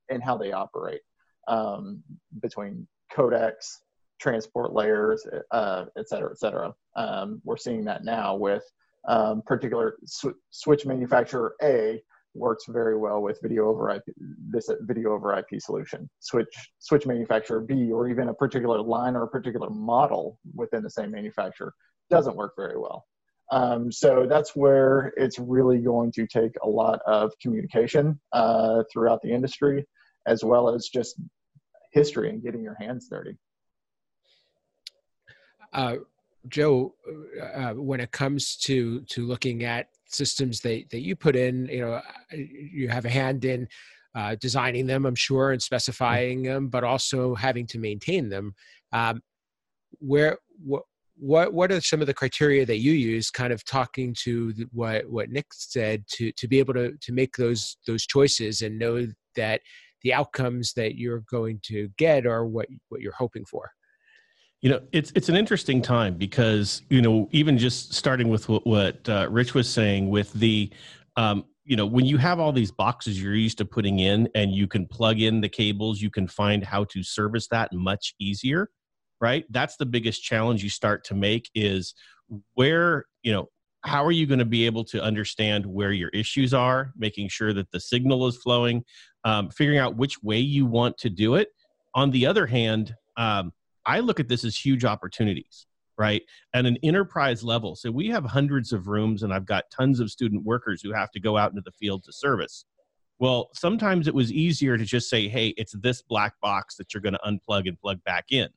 in 0.09 0.21
how 0.21 0.37
they 0.37 0.53
operate 0.53 1.00
um, 1.49 2.03
between 2.41 2.87
codecs, 3.12 3.79
transport 4.21 4.73
layers, 4.73 5.27
uh, 5.50 5.87
et 5.97 6.09
cetera, 6.09 6.31
et 6.31 6.39
cetera. 6.39 6.73
Um, 6.97 7.41
we're 7.45 7.57
seeing 7.57 7.85
that 7.87 8.05
now 8.05 8.37
with 8.37 8.62
um, 9.09 9.43
particular 9.47 9.97
sw- 10.05 10.39
switch 10.50 10.87
manufacturer 10.87 11.55
A 11.62 12.03
works 12.35 12.65
very 12.69 12.97
well 12.97 13.23
with 13.23 13.41
video 13.43 13.69
over 13.69 13.91
IP, 13.91 14.03
this 14.50 14.69
video 14.83 15.12
over 15.12 15.37
IP 15.37 15.61
solution. 15.61 16.09
Switch 16.21 16.55
switch 16.79 17.07
manufacturer 17.07 17.61
B, 17.61 17.91
or 17.91 18.09
even 18.09 18.29
a 18.29 18.35
particular 18.35 18.81
line 18.81 19.17
or 19.17 19.25
a 19.25 19.29
particular 19.29 19.71
model 19.71 20.39
within 20.55 20.83
the 20.83 20.91
same 20.91 21.11
manufacturer, 21.11 21.73
doesn't 22.09 22.37
work 22.37 22.53
very 22.57 22.79
well. 22.79 23.05
Um, 23.53 23.91
so 23.91 24.27
that's 24.29 24.55
where 24.55 25.12
it's 25.17 25.39
really 25.41 25.79
going 25.79 26.12
to 26.12 26.27
take 26.27 26.53
a 26.62 26.69
lot 26.69 27.00
of 27.07 27.33
communication 27.43 28.21
uh, 28.33 28.85
throughout 28.93 29.23
the 29.23 29.33
industry, 29.33 29.85
as 30.27 30.45
well 30.45 30.73
as 30.73 30.89
just 30.93 31.21
history 31.93 32.31
and 32.31 32.43
getting 32.43 32.62
your 32.62 32.77
hands 32.79 33.09
dirty. 33.11 33.37
Uh, 35.73 35.97
Joe, 36.49 36.95
uh, 37.43 37.75
when 37.75 38.00
it 38.00 38.12
comes 38.12 38.57
to 38.57 39.00
to 39.03 39.27
looking 39.27 39.65
at 39.65 39.89
systems 40.07 40.61
that 40.61 40.89
that 40.91 41.00
you 41.00 41.15
put 41.15 41.37
in, 41.37 41.67
you 41.67 41.81
know, 41.81 42.00
you 42.33 42.89
have 42.89 43.05
a 43.05 43.11
hand 43.11 43.45
in 43.45 43.69
uh, 44.15 44.37
designing 44.41 44.87
them, 44.87 45.07
I'm 45.07 45.15
sure, 45.15 45.53
and 45.53 45.62
specifying 45.62 46.43
them, 46.43 46.69
but 46.69 46.85
also 46.85 47.35
having 47.35 47.67
to 47.69 47.79
maintain 47.79 48.29
them. 48.29 48.55
Um, 48.93 49.23
where 49.99 50.39
what 50.65 50.83
what 51.17 51.53
what 51.53 51.71
are 51.71 51.81
some 51.81 52.00
of 52.00 52.07
the 52.07 52.15
criteria 52.15 52.65
that 52.67 52.79
you 52.79 52.93
use? 52.93 53.31
Kind 53.31 53.53
of 53.53 53.65
talking 53.65 54.15
to 54.21 54.55
what 54.73 55.09
what 55.11 55.31
Nick 55.31 55.47
said 55.53 56.05
to 56.12 56.33
to 56.33 56.49
be 56.49 56.59
able 56.59 56.75
to 56.75 56.97
to 56.97 57.12
make 57.12 57.37
those 57.37 57.77
those 57.87 58.07
choices 58.07 58.62
and 58.62 58.79
know 58.79 59.07
that 59.37 59.61
the 60.03 60.15
outcomes 60.15 60.73
that 60.73 60.97
you're 60.97 61.25
going 61.31 61.61
to 61.65 61.89
get 61.99 62.27
are 62.27 62.47
what 62.47 62.67
what 62.89 63.00
you're 63.00 63.12
hoping 63.12 63.45
for. 63.45 63.71
You 64.62 64.69
know, 64.69 64.81
it's 64.93 65.11
it's 65.14 65.31
an 65.31 65.37
interesting 65.37 65.81
time 65.81 66.14
because 66.14 66.83
you 66.90 67.00
know 67.00 67.29
even 67.33 67.57
just 67.57 67.95
starting 67.95 68.29
with 68.29 68.49
what, 68.49 68.67
what 68.67 69.09
uh, 69.09 69.26
Rich 69.31 69.55
was 69.55 69.71
saying 69.71 70.11
with 70.11 70.33
the, 70.35 70.71
um, 71.17 71.47
you 71.64 71.76
know, 71.76 71.87
when 71.87 72.05
you 72.05 72.19
have 72.19 72.38
all 72.38 72.52
these 72.52 72.71
boxes 72.71 73.23
you're 73.23 73.35
used 73.35 73.57
to 73.59 73.64
putting 73.64 74.00
in, 74.00 74.29
and 74.35 74.52
you 74.52 74.67
can 74.67 74.87
plug 74.87 75.19
in 75.19 75.40
the 75.40 75.49
cables, 75.49 76.02
you 76.02 76.11
can 76.11 76.29
find 76.29 76.62
how 76.62 76.85
to 76.85 77.02
service 77.02 77.49
that 77.49 77.73
much 77.73 78.14
easier, 78.21 78.69
right? 79.19 79.47
That's 79.49 79.76
the 79.76 79.87
biggest 79.87 80.23
challenge 80.23 80.62
you 80.62 80.69
start 80.69 81.05
to 81.05 81.14
make 81.14 81.50
is 81.55 81.95
where 82.52 83.07
you 83.23 83.33
know 83.33 83.49
how 83.83 84.05
are 84.05 84.12
you 84.12 84.26
going 84.26 84.40
to 84.40 84.45
be 84.45 84.67
able 84.67 84.85
to 84.85 85.02
understand 85.02 85.64
where 85.64 85.93
your 85.93 86.11
issues 86.11 86.52
are, 86.52 86.93
making 86.99 87.29
sure 87.29 87.55
that 87.55 87.71
the 87.71 87.81
signal 87.81 88.26
is 88.26 88.37
flowing, 88.37 88.85
um, 89.25 89.49
figuring 89.49 89.79
out 89.79 89.97
which 89.97 90.23
way 90.23 90.38
you 90.38 90.67
want 90.67 90.99
to 90.99 91.09
do 91.09 91.37
it. 91.37 91.49
On 91.95 92.11
the 92.11 92.26
other 92.26 92.47
hand. 92.47 92.95
Um, 93.17 93.52
I 93.87 94.00
look 94.00 94.20
at 94.20 94.28
this 94.28 94.44
as 94.44 94.56
huge 94.56 94.84
opportunities, 94.84 95.66
right? 95.99 96.22
At 96.54 96.66
an 96.66 96.76
enterprise 96.82 97.42
level. 97.42 97.76
So 97.76 97.90
we 97.90 98.08
have 98.08 98.25
hundreds 98.25 98.72
of 98.72 98.88
rooms, 98.88 99.22
and 99.22 99.32
I've 99.32 99.46
got 99.46 99.64
tons 99.70 100.00
of 100.00 100.10
student 100.10 100.44
workers 100.44 100.82
who 100.82 100.92
have 100.92 101.10
to 101.12 101.20
go 101.20 101.37
out 101.37 101.50
into 101.50 101.62
the 101.64 101.72
field 101.72 102.04
to 102.04 102.12
service. 102.12 102.64
Well, 103.18 103.50
sometimes 103.54 104.08
it 104.08 104.14
was 104.14 104.32
easier 104.32 104.78
to 104.78 104.84
just 104.84 105.10
say, 105.10 105.28
hey, 105.28 105.49
it's 105.58 105.75
this 105.82 106.00
black 106.02 106.32
box 106.40 106.76
that 106.76 106.94
you're 106.94 107.02
going 107.02 107.12
to 107.12 107.20
unplug 107.26 107.68
and 107.68 107.78
plug 107.78 108.02
back 108.04 108.26
in. 108.30 108.49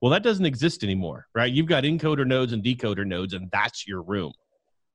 Well, 0.00 0.10
that 0.10 0.22
doesn't 0.22 0.46
exist 0.46 0.82
anymore, 0.82 1.26
right? 1.34 1.52
You've 1.52 1.66
got 1.66 1.84
encoder 1.84 2.26
nodes 2.26 2.52
and 2.52 2.64
decoder 2.64 3.06
nodes, 3.06 3.34
and 3.34 3.50
that's 3.52 3.86
your 3.86 4.02
room, 4.02 4.32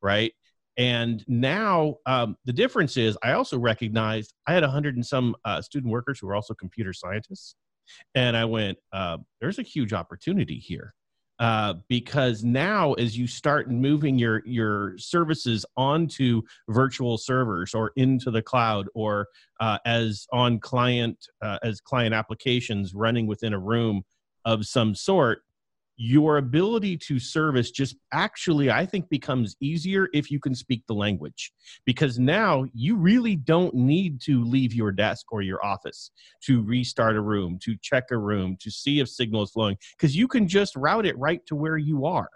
right? 0.01 0.33
And 0.77 1.23
now 1.27 1.97
um, 2.05 2.35
the 2.45 2.53
difference 2.53 2.97
is, 2.97 3.17
I 3.21 3.33
also 3.33 3.59
recognized 3.59 4.33
I 4.47 4.53
had 4.53 4.63
a 4.63 4.69
hundred 4.69 4.95
and 4.95 5.05
some 5.05 5.35
uh, 5.45 5.61
student 5.61 5.91
workers 5.91 6.19
who 6.19 6.27
were 6.27 6.35
also 6.35 6.53
computer 6.53 6.93
scientists. 6.93 7.55
And 8.15 8.35
I 8.35 8.45
went, 8.45 8.77
uh, 8.93 9.17
there's 9.39 9.59
a 9.59 9.63
huge 9.63 9.93
opportunity 9.93 10.57
here. 10.57 10.93
Uh, 11.39 11.73
because 11.89 12.43
now 12.43 12.93
as 12.93 13.17
you 13.17 13.25
start 13.25 13.67
moving 13.71 14.19
your 14.19 14.43
your 14.45 14.95
services 14.99 15.65
onto 15.75 16.39
virtual 16.69 17.17
servers 17.17 17.73
or 17.73 17.91
into 17.95 18.29
the 18.29 18.43
cloud 18.43 18.85
or 18.93 19.25
uh, 19.59 19.79
as 19.83 20.27
on 20.31 20.59
client 20.59 21.17
uh, 21.41 21.57
as 21.63 21.81
client 21.81 22.13
applications 22.13 22.93
running 22.93 23.25
within 23.25 23.53
a 23.55 23.59
room 23.59 24.03
of 24.45 24.67
some 24.67 24.93
sort 24.93 25.41
your 26.03 26.37
ability 26.37 26.97
to 26.97 27.19
service 27.19 27.69
just 27.69 27.95
actually 28.11 28.71
i 28.71 28.83
think 28.83 29.07
becomes 29.09 29.55
easier 29.61 30.07
if 30.13 30.31
you 30.31 30.39
can 30.39 30.55
speak 30.55 30.83
the 30.87 30.95
language. 30.95 31.51
Because 31.85 32.17
now 32.17 32.65
you 32.73 32.95
really 32.95 33.35
don't 33.35 33.75
need 33.75 34.19
to 34.21 34.43
leave 34.43 34.73
your 34.73 34.91
desk 34.91 35.31
or 35.31 35.43
your 35.43 35.63
office 35.63 36.09
to 36.45 36.63
restart 36.63 37.15
a 37.15 37.21
room 37.21 37.59
to 37.61 37.75
check 37.83 38.05
a 38.09 38.17
room 38.17 38.57
to 38.61 38.71
see 38.71 38.99
if 38.99 39.09
signal 39.09 39.43
is 39.43 39.51
flowing 39.51 39.77
because 39.95 40.15
you 40.15 40.27
can 40.27 40.47
just 40.47 40.75
route 40.75 41.05
it 41.05 41.17
right 41.19 41.45
to 41.45 41.55
where 41.55 41.77
you 41.77 42.05
are 42.05 42.29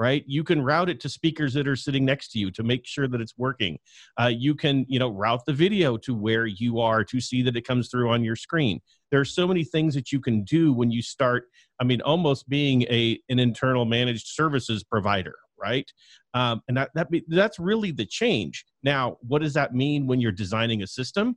right? 0.00 0.24
You 0.26 0.42
can 0.44 0.62
route 0.62 0.88
it 0.88 0.98
to 1.00 1.10
speakers 1.10 1.52
that 1.52 1.68
are 1.68 1.76
sitting 1.76 2.06
next 2.06 2.28
to 2.32 2.38
you 2.38 2.50
to 2.52 2.62
make 2.62 2.86
sure 2.86 3.06
that 3.06 3.20
it's 3.20 3.36
working. 3.36 3.78
Uh, 4.18 4.32
you 4.34 4.54
can 4.54 4.86
you 4.88 4.98
know 4.98 5.10
route 5.10 5.44
the 5.46 5.52
video 5.52 5.98
to 5.98 6.14
where 6.14 6.46
you 6.46 6.80
are 6.80 7.04
to 7.04 7.20
see 7.20 7.42
that 7.42 7.54
it 7.54 7.66
comes 7.66 7.90
through 7.90 8.10
on 8.10 8.24
your 8.24 8.34
screen. 8.34 8.80
There 9.10 9.20
are 9.20 9.26
so 9.26 9.46
many 9.46 9.62
things 9.62 9.94
that 9.94 10.10
you 10.10 10.18
can 10.18 10.42
do 10.42 10.72
when 10.72 10.90
you 10.90 11.02
start 11.02 11.48
i 11.80 11.84
mean 11.84 12.00
almost 12.02 12.48
being 12.48 12.82
a 12.82 13.18
an 13.28 13.38
internal 13.38 13.84
managed 13.84 14.26
services 14.26 14.84
provider 14.84 15.34
right 15.60 15.90
um, 16.32 16.62
and 16.68 16.76
that, 16.76 16.90
that 16.94 17.08
that's 17.28 17.58
really 17.58 17.90
the 17.90 18.06
change 18.06 18.64
now 18.82 19.16
what 19.20 19.42
does 19.42 19.54
that 19.54 19.74
mean 19.74 20.06
when 20.06 20.20
you're 20.20 20.32
designing 20.32 20.82
a 20.82 20.86
system 20.86 21.36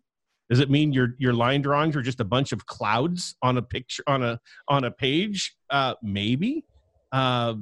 does 0.49 0.59
it 0.59 0.69
mean 0.69 0.93
your 0.93 1.15
your 1.17 1.33
line 1.33 1.61
drawings 1.61 1.95
are 1.95 2.01
just 2.01 2.19
a 2.19 2.25
bunch 2.25 2.51
of 2.51 2.65
clouds 2.65 3.35
on 3.41 3.57
a 3.57 3.61
picture 3.61 4.03
on 4.07 4.23
a 4.23 4.39
on 4.67 4.83
a 4.83 4.91
page 4.91 5.55
uh, 5.71 5.95
maybe 6.01 6.63
uh, 7.11 7.53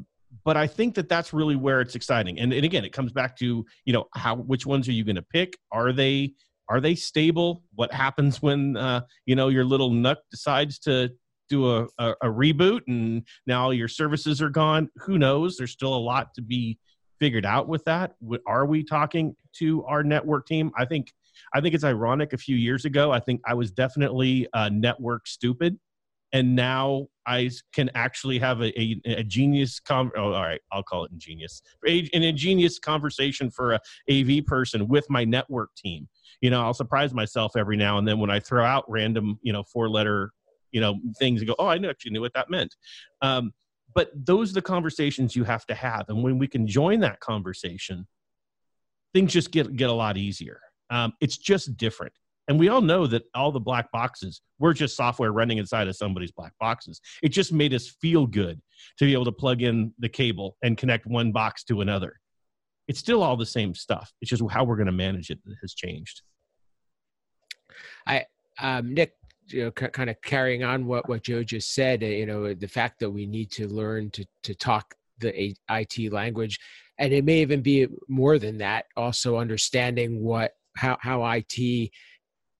but 0.43 0.57
I 0.57 0.67
think 0.67 0.95
that 0.95 1.09
that's 1.09 1.33
really 1.33 1.55
where 1.55 1.81
it's 1.81 1.95
exciting. 1.95 2.39
And, 2.39 2.53
and 2.53 2.63
again, 2.65 2.85
it 2.85 2.93
comes 2.93 3.11
back 3.11 3.35
to 3.37 3.65
you 3.85 3.93
know 3.93 4.05
how 4.15 4.35
which 4.35 4.65
ones 4.65 4.87
are 4.87 4.93
you 4.93 5.03
going 5.03 5.17
to 5.17 5.21
pick? 5.21 5.57
Are 5.71 5.91
they 5.91 6.33
are 6.69 6.79
they 6.79 6.95
stable? 6.95 7.63
What 7.75 7.93
happens 7.93 8.41
when 8.41 8.77
uh, 8.77 9.01
you 9.25 9.35
know 9.35 9.49
your 9.49 9.65
little 9.65 9.91
NUC 9.91 10.17
decides 10.31 10.79
to 10.79 11.11
do 11.51 11.69
a, 11.69 11.87
a, 11.99 12.11
a 12.23 12.27
reboot 12.27 12.81
and 12.87 13.23
now 13.45 13.69
your 13.69 13.87
services 13.87 14.41
are 14.41 14.49
gone? 14.49 14.89
Who 14.97 15.17
knows? 15.17 15.57
There's 15.57 15.71
still 15.71 15.93
a 15.93 15.97
lot 15.97 16.33
to 16.35 16.41
be 16.41 16.79
figured 17.19 17.45
out 17.45 17.67
with 17.67 17.83
that. 17.85 18.13
Are 18.47 18.65
we 18.65 18.83
talking 18.83 19.35
to 19.57 19.83
our 19.85 20.03
network 20.03 20.47
team? 20.47 20.71
I 20.77 20.85
think 20.85 21.11
I 21.53 21.61
think 21.61 21.75
it's 21.75 21.83
ironic. 21.83 22.33
A 22.33 22.37
few 22.37 22.55
years 22.55 22.85
ago, 22.85 23.11
I 23.11 23.19
think 23.19 23.41
I 23.45 23.53
was 23.53 23.71
definitely 23.71 24.47
uh, 24.53 24.69
network 24.69 25.27
stupid 25.27 25.77
and 26.33 26.55
now 26.55 27.07
I 27.25 27.49
can 27.73 27.89
actually 27.93 28.39
have 28.39 28.61
a, 28.61 28.79
a, 28.79 29.01
a 29.05 29.23
genius 29.23 29.79
com- 29.79 30.11
oh, 30.15 30.33
all 30.33 30.43
right 30.43 30.61
I'll 30.71 30.83
call 30.83 31.05
it 31.05 31.11
ingenious 31.11 31.61
a, 31.87 32.09
an 32.13 32.23
ingenious 32.23 32.79
conversation 32.79 33.49
for 33.51 33.73
a 33.73 33.79
AV 34.09 34.45
person 34.45 34.87
with 34.87 35.05
my 35.09 35.23
network 35.23 35.73
team 35.75 36.07
you 36.41 36.49
know 36.49 36.61
I'll 36.61 36.73
surprise 36.73 37.13
myself 37.13 37.53
every 37.55 37.77
now 37.77 37.97
and 37.97 38.07
then 38.07 38.19
when 38.19 38.29
I 38.29 38.39
throw 38.39 38.65
out 38.65 38.85
random 38.87 39.39
you 39.41 39.53
know 39.53 39.63
four 39.63 39.89
letter 39.89 40.31
you 40.71 40.81
know 40.81 40.99
things 41.19 41.41
and 41.41 41.47
go 41.47 41.55
oh 41.59 41.67
I 41.67 41.75
actually 41.75 42.11
knew 42.11 42.21
what 42.21 42.33
that 42.33 42.49
meant 42.49 42.75
um, 43.21 43.53
but 43.93 44.09
those 44.13 44.51
are 44.51 44.55
the 44.55 44.61
conversations 44.61 45.35
you 45.35 45.43
have 45.43 45.65
to 45.67 45.75
have 45.75 46.05
and 46.09 46.23
when 46.23 46.37
we 46.37 46.47
can 46.47 46.67
join 46.67 46.99
that 47.01 47.19
conversation 47.19 48.07
things 49.13 49.33
just 49.33 49.51
get 49.51 49.75
get 49.75 49.89
a 49.89 49.93
lot 49.93 50.17
easier 50.17 50.59
um, 50.89 51.13
it's 51.21 51.37
just 51.37 51.77
different 51.77 52.13
and 52.47 52.59
we 52.59 52.69
all 52.69 52.81
know 52.81 53.07
that 53.07 53.23
all 53.33 53.51
the 53.51 53.59
black 53.59 53.91
boxes 53.91 54.41
were 54.59 54.73
just 54.73 54.97
software 54.97 55.31
running 55.31 55.57
inside 55.57 55.87
of 55.87 55.95
somebody's 55.95 56.31
black 56.31 56.51
boxes. 56.59 56.99
It 57.23 57.29
just 57.29 57.53
made 57.53 57.73
us 57.73 57.87
feel 57.87 58.25
good 58.27 58.59
to 58.97 59.05
be 59.05 59.13
able 59.13 59.25
to 59.25 59.31
plug 59.31 59.61
in 59.61 59.93
the 59.99 60.09
cable 60.09 60.57
and 60.61 60.77
connect 60.77 61.05
one 61.05 61.31
box 61.31 61.63
to 61.65 61.79
another. 61.79 62.19
It's 62.87 62.99
still 62.99 63.23
all 63.23 63.37
the 63.37 63.45
same 63.45 63.73
stuff. 63.73 64.11
It's 64.21 64.29
just 64.29 64.43
how 64.49 64.63
we're 64.63 64.75
going 64.75 64.87
to 64.87 64.91
manage 64.91 65.29
it 65.29 65.39
that 65.45 65.55
has 65.61 65.73
changed. 65.73 66.23
I, 68.05 68.25
um, 68.59 68.93
Nick, 68.93 69.13
you 69.51 69.65
know, 69.65 69.71
c- 69.77 69.87
kind 69.87 70.09
of 70.09 70.21
carrying 70.21 70.63
on 70.63 70.85
what, 70.85 71.07
what 71.07 71.23
Joe 71.23 71.43
just 71.43 71.73
said, 71.73 72.03
uh, 72.03 72.07
you 72.07 72.25
know, 72.25 72.53
the 72.53 72.67
fact 72.67 72.99
that 72.99 73.09
we 73.09 73.25
need 73.25 73.51
to 73.51 73.67
learn 73.67 74.09
to, 74.11 74.25
to 74.43 74.55
talk 74.55 74.95
the 75.19 75.55
IT 75.69 76.11
language, 76.11 76.59
and 76.97 77.13
it 77.13 77.23
may 77.23 77.41
even 77.41 77.61
be 77.61 77.87
more 78.07 78.39
than 78.39 78.57
that, 78.59 78.85
also 78.97 79.37
understanding 79.37 80.23
what, 80.23 80.53
how, 80.75 80.97
how 81.01 81.23
IT 81.25 81.91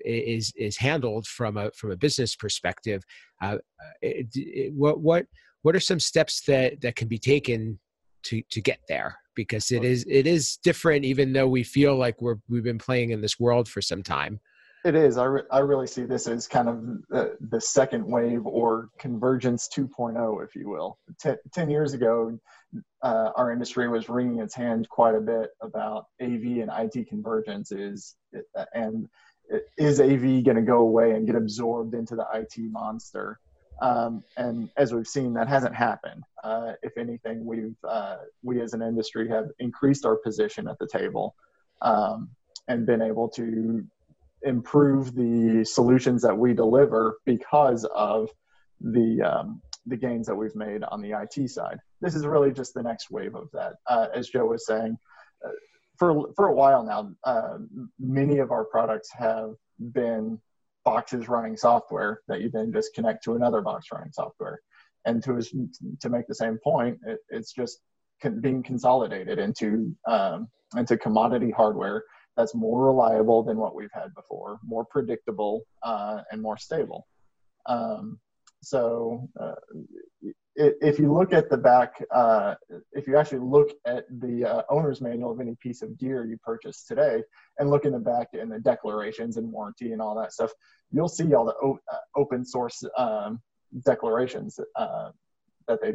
is 0.06 0.54
is 0.58 0.78
handled 0.78 1.28
from 1.28 1.58
a 1.58 1.72
from 1.72 1.92
a 1.92 1.98
business 1.98 2.36
perspective. 2.36 3.04
Uh, 3.42 3.58
it, 4.02 4.28
it, 4.34 4.74
what 4.74 5.00
what 5.00 5.26
what 5.62 5.76
are 5.76 5.80
some 5.80 6.00
steps 6.00 6.42
that 6.42 6.82
that 6.82 6.96
can 6.96 7.08
be 7.08 7.20
taken 7.20 7.80
to 8.24 8.42
to 8.50 8.62
get 8.62 8.80
there? 8.88 9.18
Because 9.36 9.72
it 9.72 9.84
is 9.84 10.06
it 10.10 10.28
is 10.28 10.58
different, 10.58 11.06
even 11.06 11.34
though 11.34 11.48
we 11.48 11.64
feel 11.64 11.96
like 11.96 12.22
we're 12.22 12.38
we've 12.50 12.64
been 12.64 12.78
playing 12.78 13.12
in 13.12 13.22
this 13.22 13.40
world 13.40 13.68
for 13.68 13.82
some 13.82 14.04
time. 14.04 14.40
It 14.84 14.96
is. 14.96 15.18
I, 15.18 15.26
re- 15.26 15.44
I 15.52 15.60
really 15.60 15.86
see 15.86 16.04
this 16.04 16.28
as 16.28 16.48
kind 16.48 16.68
of 16.68 16.84
the, 17.10 17.38
the 17.40 17.62
second 17.62 18.04
wave 18.06 18.46
or 18.46 18.90
convergence 18.98 19.70
2.0, 19.76 20.44
if 20.44 20.56
you 20.56 20.70
will. 20.70 20.98
Ten, 21.20 21.38
10 21.54 21.70
years 21.70 21.94
ago, 21.94 22.40
uh, 23.04 23.30
our 23.36 23.52
industry 23.52 23.88
was 23.90 24.10
wringing 24.10 24.40
its 24.40 24.56
hands 24.56 24.88
quite 24.90 25.14
a 25.14 25.22
bit 25.22 25.52
about 25.62 26.06
AV 26.22 26.62
and 26.62 26.72
IT 26.76 27.10
convergence 27.10 27.72
is, 27.72 28.16
and 28.74 29.08
is 29.78 30.00
AV 30.00 30.44
going 30.44 30.56
to 30.56 30.62
go 30.62 30.80
away 30.80 31.12
and 31.12 31.28
get 31.28 31.36
absorbed 31.36 31.94
into 31.94 32.16
the 32.16 32.26
IT 32.34 32.56
monster? 32.58 33.40
Um, 33.82 34.24
and 34.38 34.70
as 34.78 34.94
we've 34.94 35.08
seen, 35.08 35.34
that 35.34 35.48
hasn't 35.48 35.76
happened. 35.76 36.24
Uh, 36.44 36.74
if 36.82 36.98
anything, 36.98 37.46
we've 37.46 37.76
uh, 37.88 38.18
we 38.44 38.62
as 38.62 38.74
an 38.74 38.82
industry 38.82 39.28
have 39.30 39.50
increased 39.60 40.06
our 40.06 40.16
position 40.16 40.68
at 40.68 40.78
the 40.80 40.88
table 40.88 41.36
um, 41.82 42.30
and 42.68 42.86
been 42.86 43.02
able 43.02 43.28
to 43.30 43.84
improve 44.44 45.16
the 45.16 45.66
solutions 45.66 46.22
that 46.24 46.38
we 46.38 46.54
deliver 46.54 47.18
because 47.26 47.86
of 47.86 48.30
the 48.80 49.22
um, 49.22 49.62
the 49.88 49.98
gains 49.98 50.28
that 50.28 50.36
we've 50.36 50.56
made 50.56 50.84
on 50.84 51.02
the 51.02 51.12
IT 51.12 51.50
side. 51.50 51.80
This 52.02 52.16
is 52.16 52.26
really 52.26 52.52
just 52.52 52.74
the 52.74 52.84
next 52.84 53.10
wave 53.10 53.36
of 53.36 53.50
that. 53.54 53.74
Uh, 53.88 54.08
as 54.14 54.30
Joe 54.30 54.46
was 54.46 54.66
saying, 54.66 54.98
uh, 55.46 55.50
for 55.98 56.32
for 56.36 56.48
a 56.48 56.54
while 56.54 56.84
now, 56.84 57.12
uh, 57.24 57.58
many 58.00 58.40
of 58.40 58.52
our 58.52 58.66
products 58.66 59.10
have 59.14 59.52
been 59.80 60.40
boxes 60.84 61.28
running 61.28 61.58
software 61.58 62.22
that 62.28 62.42
you 62.42 62.50
then 62.50 62.74
just 62.74 62.94
connect 62.94 63.24
to 63.24 63.36
another 63.36 63.62
box 63.62 63.88
running 63.92 64.12
software. 64.12 64.60
And 65.06 65.24
to 65.24 65.42
to 66.02 66.10
make 66.10 66.28
the 66.28 66.36
same 66.36 66.60
point, 66.64 67.00
it, 67.06 67.20
it's 67.30 67.54
just 67.54 67.80
being 68.42 68.62
consolidated 68.64 69.40
into 69.40 69.96
um, 70.08 70.48
into 70.76 70.98
commodity 70.98 71.52
hardware 71.52 72.04
that's 72.38 72.56
more 72.56 72.86
reliable 72.86 73.44
than 73.44 73.58
what 73.58 73.76
we've 73.76 73.92
had 73.94 74.14
before, 74.16 74.60
more 74.64 74.86
predictable, 74.86 75.64
uh, 75.84 76.22
and 76.32 76.42
more 76.42 76.58
stable. 76.58 77.08
Um, 77.66 78.20
so 78.64 79.28
uh, 79.40 79.56
if 80.56 81.00
you 81.00 81.12
look 81.12 81.34
at 81.34 81.50
the 81.50 81.58
back, 81.58 82.04
uh, 82.14 82.56
if 82.92 83.08
you 83.08 83.18
actually 83.18 83.40
look 83.40 83.72
at 83.86 84.06
the 84.20 84.46
uh, 84.46 84.62
owner's 84.70 85.02
manual 85.02 85.32
of 85.32 85.40
any 85.40 85.56
piece 85.62 85.82
of 85.82 85.98
gear 85.98 86.26
you 86.26 86.38
purchase 86.44 86.84
today 86.84 87.24
and 87.58 87.70
look 87.70 87.86
in 87.86 87.94
the 87.94 88.00
back 88.00 88.28
in 88.34 88.50
the 88.50 88.60
declarations 88.60 89.38
and 89.38 89.52
warranty 89.52 89.94
and 89.94 90.02
all 90.02 90.16
that 90.16 90.34
stuff, 90.34 90.52
you'll 90.92 91.08
see 91.08 91.34
all 91.34 91.46
the 91.46 91.56
o- 91.64 91.80
uh, 91.92 91.98
open 92.16 92.46
source 92.46 92.84
um, 92.98 93.42
declarations 93.86 94.60
uh, 94.76 95.10
that 95.68 95.82
they 95.82 95.94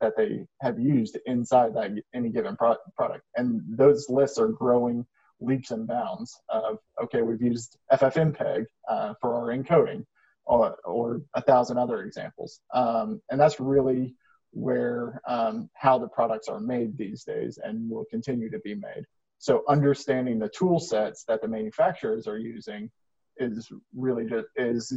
that 0.00 0.16
they 0.16 0.44
have 0.60 0.78
used 0.78 1.16
inside 1.26 1.74
that 1.74 1.92
any 2.14 2.28
given 2.28 2.56
pro- 2.56 2.76
product, 2.96 3.24
and 3.36 3.62
those 3.68 4.08
lists 4.08 4.38
are 4.38 4.48
growing 4.48 5.06
leaps 5.42 5.70
and 5.70 5.86
bounds. 5.86 6.40
Of 6.48 6.78
okay, 7.04 7.22
we've 7.22 7.42
used 7.42 7.76
FFmpeg 7.92 8.66
uh, 8.88 9.14
for 9.20 9.34
our 9.34 9.56
encoding 9.56 10.04
or, 10.44 10.76
or 10.84 11.22
a 11.34 11.42
thousand 11.42 11.78
other 11.78 12.02
examples. 12.02 12.60
Um, 12.74 13.20
and 13.30 13.40
that's 13.40 13.60
really 13.60 14.14
where 14.52 15.20
um, 15.26 15.70
how 15.74 15.98
the 15.98 16.08
products 16.08 16.48
are 16.48 16.60
made 16.60 16.96
these 16.96 17.24
days 17.24 17.58
and 17.62 17.88
will 17.90 18.04
continue 18.10 18.50
to 18.50 18.58
be 18.60 18.74
made. 18.74 19.04
So 19.38 19.64
understanding 19.68 20.38
the 20.38 20.50
tool 20.50 20.78
sets 20.78 21.24
that 21.24 21.42
the 21.42 21.48
manufacturers 21.48 22.26
are 22.26 22.38
using 22.38 22.90
is 23.38 23.70
really 23.94 24.26
just 24.26 24.46
is 24.56 24.92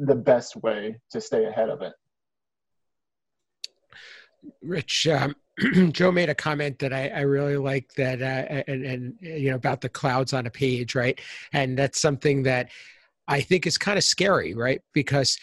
the 0.00 0.14
best 0.14 0.56
way 0.56 0.96
to 1.10 1.20
stay 1.20 1.44
ahead 1.44 1.68
of 1.68 1.82
it. 1.82 1.92
Rich, 4.62 5.08
um, 5.08 5.34
Joe 5.92 6.12
made 6.12 6.28
a 6.28 6.34
comment 6.34 6.78
that 6.80 6.92
I, 6.92 7.08
I 7.08 7.20
really 7.20 7.56
like 7.56 7.92
that, 7.94 8.20
uh, 8.20 8.62
and, 8.68 8.84
and 8.84 9.14
you 9.20 9.50
know 9.50 9.56
about 9.56 9.80
the 9.80 9.88
clouds 9.88 10.32
on 10.32 10.46
a 10.46 10.50
page, 10.50 10.94
right? 10.94 11.18
And 11.52 11.78
that's 11.78 12.00
something 12.00 12.42
that 12.42 12.70
I 13.26 13.40
think 13.40 13.66
is 13.66 13.78
kind 13.78 13.96
of 13.96 14.04
scary, 14.04 14.54
right? 14.54 14.80
Because 14.92 15.38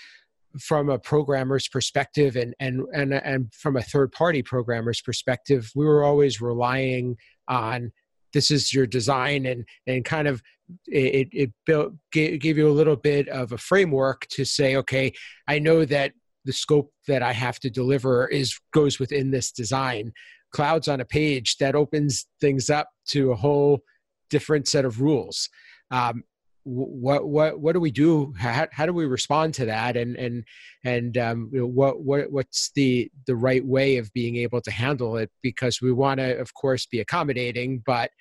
from 0.59 0.89
a 0.89 0.99
programmer's 0.99 1.67
perspective 1.67 2.35
and 2.35 2.53
and 2.59 2.85
and 2.93 3.13
and 3.13 3.53
from 3.53 3.75
a 3.75 3.81
third 3.81 4.11
party 4.11 4.43
programmer's 4.43 5.01
perspective, 5.01 5.71
we 5.75 5.85
were 5.85 6.03
always 6.03 6.41
relying 6.41 7.17
on 7.47 7.91
this 8.33 8.51
is 8.51 8.73
your 8.73 8.85
design 8.85 9.45
and 9.45 9.65
and 9.87 10.05
kind 10.05 10.27
of 10.27 10.41
it 10.87 11.29
it 11.31 11.51
built 11.65 11.93
gave 12.11 12.57
you 12.57 12.67
a 12.67 12.71
little 12.71 12.95
bit 12.95 13.27
of 13.29 13.51
a 13.51 13.57
framework 13.57 14.25
to 14.27 14.43
say 14.43 14.75
okay 14.75 15.11
i 15.47 15.59
know 15.59 15.85
that 15.85 16.13
the 16.45 16.53
scope 16.53 16.91
that 17.07 17.23
i 17.23 17.31
have 17.31 17.59
to 17.59 17.69
deliver 17.69 18.27
is 18.27 18.59
goes 18.73 18.99
within 18.99 19.31
this 19.31 19.51
design. 19.51 20.11
Clouds 20.51 20.87
on 20.87 21.01
a 21.01 21.05
page 21.05 21.57
that 21.57 21.75
opens 21.75 22.27
things 22.39 22.69
up 22.69 22.89
to 23.07 23.31
a 23.31 23.35
whole 23.35 23.81
different 24.29 24.67
set 24.67 24.85
of 24.85 25.01
rules. 25.01 25.49
Um, 25.89 26.23
what 26.65 27.27
what 27.27 27.59
what 27.59 27.73
do 27.73 27.79
we 27.79 27.91
do? 27.91 28.33
How, 28.37 28.67
how 28.71 28.85
do 28.85 28.93
we 28.93 29.05
respond 29.05 29.53
to 29.55 29.65
that? 29.65 29.97
And 29.97 30.15
and 30.15 30.45
and 30.85 31.17
um, 31.17 31.49
what 31.51 32.01
what 32.01 32.31
what's 32.31 32.71
the 32.75 33.11
the 33.25 33.35
right 33.35 33.65
way 33.65 33.97
of 33.97 34.13
being 34.13 34.37
able 34.37 34.61
to 34.61 34.71
handle 34.71 35.17
it? 35.17 35.29
Because 35.41 35.81
we 35.81 35.91
want 35.91 36.19
to 36.19 36.37
of 36.39 36.53
course 36.53 36.85
be 36.85 36.99
accommodating 36.99 37.81
but 37.85 38.11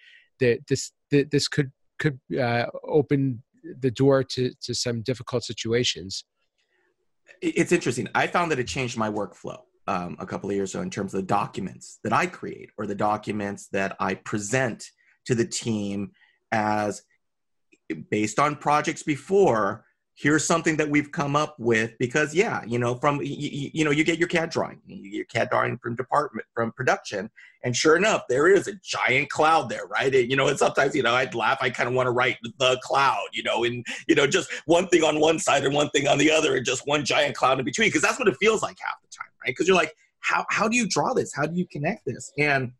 the, 0.41 0.59
this 0.69 0.93
the, 1.11 1.25
this 1.25 1.47
could 1.47 1.71
could 1.99 2.19
uh, 2.39 2.67
open 2.85 3.43
the 3.81 3.91
door 3.91 4.25
to 4.25 4.53
to 4.63 4.75
some 4.75 5.03
difficult 5.03 5.45
situations 5.45 6.25
it's 7.41 7.73
interesting. 7.73 8.09
I 8.15 8.27
found 8.27 8.51
that 8.51 8.59
it 8.59 8.67
changed 8.67 8.97
my 8.97 9.11
workflow 9.11 9.61
um, 9.87 10.17
a 10.19 10.27
couple 10.27 10.51
of 10.51 10.57
years 10.57 10.75
ago 10.75 10.83
in 10.83 10.91
terms 10.91 11.15
of 11.15 11.21
the 11.21 11.27
documents 11.27 11.99
that 12.05 12.13
i 12.13 12.27
create 12.27 12.71
or 12.79 12.87
the 12.87 12.95
documents 12.95 13.69
that 13.69 13.97
i 14.01 14.15
present 14.15 14.91
to 15.25 15.35
the 15.35 15.45
team 15.45 16.13
as 16.51 17.03
based 18.11 18.39
on 18.39 18.57
projects 18.57 19.03
before 19.03 19.85
here's 20.15 20.47
something 20.47 20.77
that 20.77 20.89
we've 20.89 21.11
come 21.11 21.35
up 21.35 21.59
with 21.59 21.97
because 21.99 22.35
yeah 22.35 22.63
you 22.67 22.79
know 22.79 22.95
from 22.95 23.21
you, 23.23 23.71
you, 23.73 23.85
know 23.85 23.91
you 23.91 24.05
get 24.05 24.19
your 24.19 24.29
cad 24.29 24.51
drawing 24.51 24.81
your 24.87 25.25
cad 25.25 25.49
drawing 25.51 25.79
from 25.79 25.97
department 25.97 26.47
from 26.55 26.71
production 26.73 27.31
and 27.65 27.75
sure 27.75 27.97
enough 27.97 28.23
there 28.29 28.47
is 28.47 28.69
a 28.69 28.75
giant 28.83 29.31
cloud 29.31 29.71
there 29.71 29.87
right? 29.87 30.15
And, 30.15 30.31
you 30.31 30.37
know 30.37 30.49
and 30.49 30.59
sometimes 30.59 30.95
you 30.95 31.03
know 31.03 31.15
i'd 31.15 31.35
laugh 31.35 31.59
i 31.63 31.71
kind 31.71 31.89
of 31.89 31.95
want 31.95 32.07
to 32.07 32.11
write 32.11 32.37
the 32.59 32.79
cloud 32.83 33.27
you 33.33 33.43
know 33.43 33.65
and 33.65 33.85
you 34.07 34.15
know 34.15 34.27
just 34.27 34.51
one 34.67 34.87
thing 34.89 35.03
on 35.03 35.19
one 35.19 35.39
side 35.39 35.65
and 35.65 35.75
one 35.75 35.89
thing 35.91 36.07
on 36.07 36.19
the 36.19 36.31
other 36.31 36.57
and 36.57 36.67
just 36.67 36.87
one 36.87 37.05
giant 37.05 37.35
cloud 37.35 37.59
in 37.59 37.65
between 37.65 37.89
because 37.89 38.03
that's 38.03 38.19
what 38.19 38.29
it 38.29 38.37
feels 38.39 38.63
like 38.63 38.77
half 38.81 39.01
the 39.01 39.09
time 39.17 39.31
right? 39.45 39.51
Because 39.51 39.67
you're 39.67 39.77
like 39.77 39.95
how, 40.23 40.47
how 40.51 40.69
do 40.69 40.77
you 40.77 40.89
draw 40.89 41.13
this? 41.13 41.35
How 41.35 41.47
do 41.47 41.57
you 41.57 41.67
connect 41.67 42.07
this? 42.07 42.33
And 42.39 42.73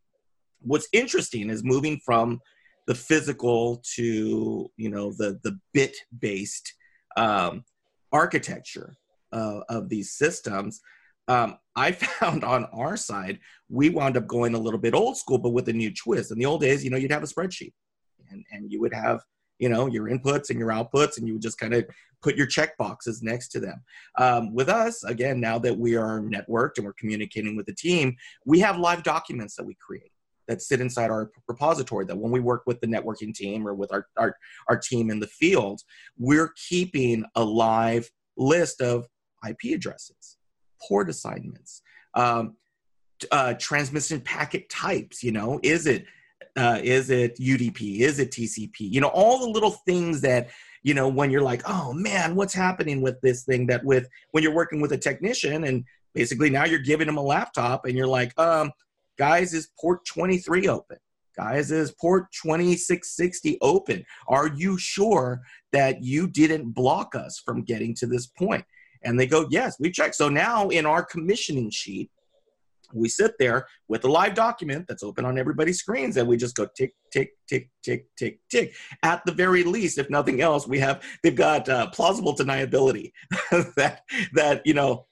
what's 0.61 0.89
interesting 0.93 1.51
is 1.51 1.63
moving 1.65 2.01
from 2.05 2.41
the 2.87 2.95
physical 2.95 3.83
to 3.95 4.71
you 4.77 4.91
know 4.91 5.13
the 5.13 5.39
the 5.45 5.59
bit 5.73 5.95
based 6.19 6.75
um, 7.17 7.65
architecture 8.13 8.97
uh, 9.33 9.61
of 9.69 9.89
these 9.89 10.13
systems 10.13 10.81
um, 11.29 11.57
i 11.77 11.93
found 12.21 12.45
on 12.45 12.65
our 12.67 12.97
side 12.97 13.39
we 13.69 13.89
wound 13.89 14.17
up 14.17 14.27
going 14.27 14.55
a 14.55 14.59
little 14.59 14.81
bit 14.81 14.95
old 14.95 15.17
school 15.17 15.39
but 15.39 15.51
with 15.51 15.69
a 15.69 15.73
new 15.73 15.93
twist. 15.93 16.31
In 16.31 16.39
the 16.39 16.47
old 16.47 16.61
days 16.61 16.85
you 16.85 16.91
know 16.91 16.97
you'd 16.97 17.13
have 17.13 17.23
a 17.23 17.27
spreadsheet 17.27 17.73
and, 18.31 18.45
and 18.53 18.71
you 18.71 18.81
would 18.81 18.95
have 18.95 19.21
you 19.59 19.69
know 19.69 19.87
your 19.87 20.09
inputs 20.09 20.51
and 20.51 20.59
your 20.59 20.71
outputs 20.71 21.19
and 21.19 21.27
you 21.27 21.35
would 21.35 21.43
just 21.43 21.59
kind 21.59 21.75
of 21.75 21.85
put 22.23 22.37
your 22.37 22.47
check 22.47 22.77
boxes 22.79 23.21
next 23.23 23.49
to 23.49 23.59
them. 23.59 23.83
Um, 24.17 24.55
with 24.55 24.69
us 24.69 25.05
again 25.05 25.41
now 25.41 25.59
that 25.59 25.77
we 25.77 25.97
are 25.97 26.21
networked 26.21 26.77
and 26.77 26.87
we're 26.87 26.93
communicating 26.95 27.57
with 27.57 27.67
the 27.67 27.75
team 27.75 28.17
we 28.45 28.61
have 28.61 28.79
live 28.79 29.03
documents 29.03 29.57
that 29.57 29.65
we 29.65 29.77
create 29.85 30.12
that 30.49 30.63
sit 30.63 30.81
inside 30.81 31.11
our 31.11 31.31
repository 31.49 32.05
that 32.07 32.17
when 32.17 32.33
we 32.33 32.41
work 32.41 32.63
with 32.67 32.81
the 32.81 32.87
networking 32.87 33.35
team 33.35 33.67
or 33.67 33.75
with 33.75 33.93
our, 33.93 34.07
our, 34.17 34.37
our 34.69 34.77
team 34.77 35.11
in 35.11 35.21
the 35.21 35.27
field, 35.27 35.81
we're 36.19 36.53
keeping 36.69 37.25
a 37.35 37.45
live 37.45 38.11
list 38.37 38.81
of 38.81 39.07
IP 39.49 39.75
addresses, 39.75 40.37
port 40.87 41.09
assignments, 41.09 41.83
um, 42.15 42.57
uh, 43.31 43.55
transmission 43.55 44.21
packet 44.21 44.69
types. 44.69 45.23
You 45.23 45.33
know, 45.33 45.61
is 45.63 45.87
it 45.87 46.07
uh, 46.57 46.81
is 46.83 47.11
it 47.11 47.39
UDP? 47.39 48.01
Is 48.01 48.19
it 48.19 48.31
TCP? 48.31 48.73
You 48.81 49.01
know, 49.01 49.09
all 49.09 49.39
the 49.39 49.49
little 49.49 49.71
things 49.71 50.21
that 50.23 50.51
you 50.83 50.95
know 50.95 51.09
when 51.09 51.31
you're 51.31 51.43
like, 51.43 51.63
oh 51.67 51.93
man, 51.93 52.35
what's 52.35 52.55
happening 52.55 53.01
with 53.01 53.21
this 53.21 53.45
thing? 53.45 53.67
That 53.69 53.85
with 53.85 54.09
when 54.33 54.43
you're 54.43 54.55
working 54.55 54.81
with 54.81 54.93
a 54.93 54.99
technician 54.99 55.65
and 55.65 55.85
basically 56.15 56.51
now 56.51 56.65
you're 56.65 56.79
giving 56.79 57.07
them 57.07 57.17
a 57.17 57.23
laptop 57.23 57.87
and 57.87 57.97
you're 57.97 58.07
like, 58.07 58.39
um, 58.39 58.71
Guys, 59.23 59.55
is 59.55 59.69
port 59.79 60.05
23 60.05 60.67
open? 60.67 60.97
Guys, 61.37 61.71
is 61.71 61.93
port 61.93 62.25
2660 62.33 63.57
open? 63.63 64.05
Are 64.27 64.49
you 64.49 64.77
sure 64.77 65.43
that 65.71 66.03
you 66.03 66.27
didn't 66.27 66.73
block 66.73 67.15
us 67.15 67.39
from 67.39 67.63
getting 67.63 67.95
to 68.01 68.09
this 68.09 68.27
point? 68.27 68.65
And 69.05 69.21
they 69.21 69.29
go, 69.29 69.47
Yes, 69.49 69.77
we 69.79 69.93
checked. 69.93 70.17
So 70.17 70.29
now 70.29 70.71
in 70.71 70.87
our 70.87 71.05
commissioning 71.05 71.71
sheet, 71.71 72.11
we 72.93 73.09
sit 73.09 73.35
there 73.39 73.69
with 73.87 74.03
a 74.03 74.11
live 74.11 74.35
document 74.35 74.87
that's 74.89 75.05
open 75.05 75.25
on 75.25 75.39
everybody's 75.39 75.79
screens 75.79 76.17
and 76.17 76.27
we 76.27 76.37
just 76.37 76.57
go 76.57 76.67
tick 76.77 76.93
tick 77.13 77.31
tick 77.49 77.71
tick 77.85 78.07
tick 78.19 78.41
tick 78.51 78.75
at 79.05 79.25
the 79.25 79.33
very 79.33 79.63
least 79.63 79.99
if 79.99 80.11
nothing 80.11 80.43
else 80.43 80.67
we 80.67 80.79
have 80.79 81.03
they've 81.23 81.35
got 81.35 81.67
uh, 81.71 81.87
plausible 81.89 82.37
deniability 82.37 83.13
that 83.77 84.03
that 84.35 84.61
you 84.67 84.75
know 84.75 85.07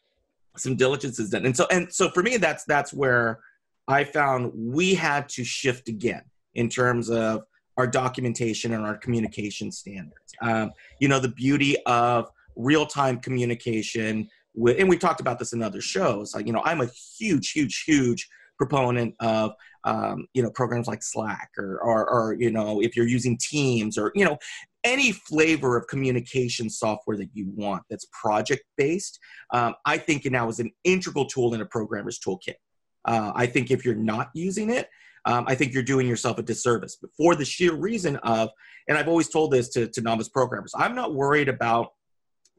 some 0.56 0.76
diligence 0.76 1.18
is 1.18 1.30
done. 1.30 1.46
And 1.46 1.56
so 1.56 1.66
and 1.70 1.92
so 1.92 2.10
for 2.10 2.22
me, 2.22 2.36
that's 2.36 2.64
that's 2.64 2.92
where 2.92 3.40
I 3.88 4.04
found 4.04 4.52
we 4.54 4.94
had 4.94 5.28
to 5.30 5.44
shift 5.44 5.88
again 5.88 6.22
in 6.54 6.68
terms 6.68 7.10
of 7.10 7.44
our 7.76 7.86
documentation 7.86 8.72
and 8.72 8.84
our 8.84 8.96
communication 8.96 9.72
standards. 9.72 10.34
Um, 10.42 10.72
you 11.00 11.08
know, 11.08 11.18
the 11.18 11.28
beauty 11.28 11.76
of 11.86 12.30
real 12.56 12.86
time 12.86 13.18
communication 13.18 14.28
with, 14.54 14.78
and 14.78 14.88
we've 14.88 15.00
talked 15.00 15.20
about 15.20 15.38
this 15.38 15.52
in 15.52 15.62
other 15.62 15.80
shows. 15.80 16.34
Like, 16.34 16.46
you 16.46 16.52
know, 16.52 16.62
I'm 16.64 16.80
a 16.80 16.90
huge, 17.18 17.52
huge, 17.52 17.84
huge 17.84 18.28
proponent 18.60 19.14
of 19.20 19.52
um, 19.84 20.26
you 20.34 20.42
know 20.42 20.50
programs 20.50 20.86
like 20.86 21.02
Slack 21.02 21.48
or, 21.56 21.80
or 21.80 22.08
or 22.08 22.36
you 22.38 22.50
know 22.50 22.82
if 22.82 22.94
you're 22.94 23.08
using 23.08 23.38
Teams 23.38 23.96
or 23.96 24.12
you 24.14 24.24
know 24.24 24.36
any 24.84 25.12
flavor 25.12 25.78
of 25.78 25.86
communication 25.88 26.68
software 26.68 27.16
that 27.16 27.30
you 27.32 27.50
want 27.54 27.82
that's 27.88 28.06
project 28.12 28.62
based. 28.76 29.18
Um, 29.54 29.74
I 29.86 29.96
think 29.96 30.26
it 30.26 30.32
now 30.32 30.48
is 30.48 30.60
an 30.60 30.70
integral 30.84 31.24
tool 31.24 31.54
in 31.54 31.62
a 31.62 31.66
programmer's 31.66 32.18
toolkit. 32.18 32.56
Uh, 33.04 33.32
I 33.34 33.46
think 33.46 33.70
if 33.70 33.84
you're 33.84 33.94
not 33.94 34.30
using 34.34 34.70
it, 34.70 34.88
um, 35.26 35.44
I 35.46 35.54
think 35.54 35.72
you're 35.72 35.82
doing 35.82 36.06
yourself 36.06 36.38
a 36.38 36.42
disservice. 36.42 36.96
But 37.00 37.10
for 37.16 37.34
the 37.34 37.44
sheer 37.44 37.74
reason 37.74 38.16
of, 38.16 38.50
and 38.88 38.96
I've 38.96 39.08
always 39.08 39.28
told 39.28 39.52
this 39.52 39.68
to, 39.70 39.88
to 39.88 40.00
novice 40.00 40.28
programmers, 40.28 40.72
I'm 40.74 40.94
not 40.94 41.14
worried 41.14 41.48
about 41.48 41.92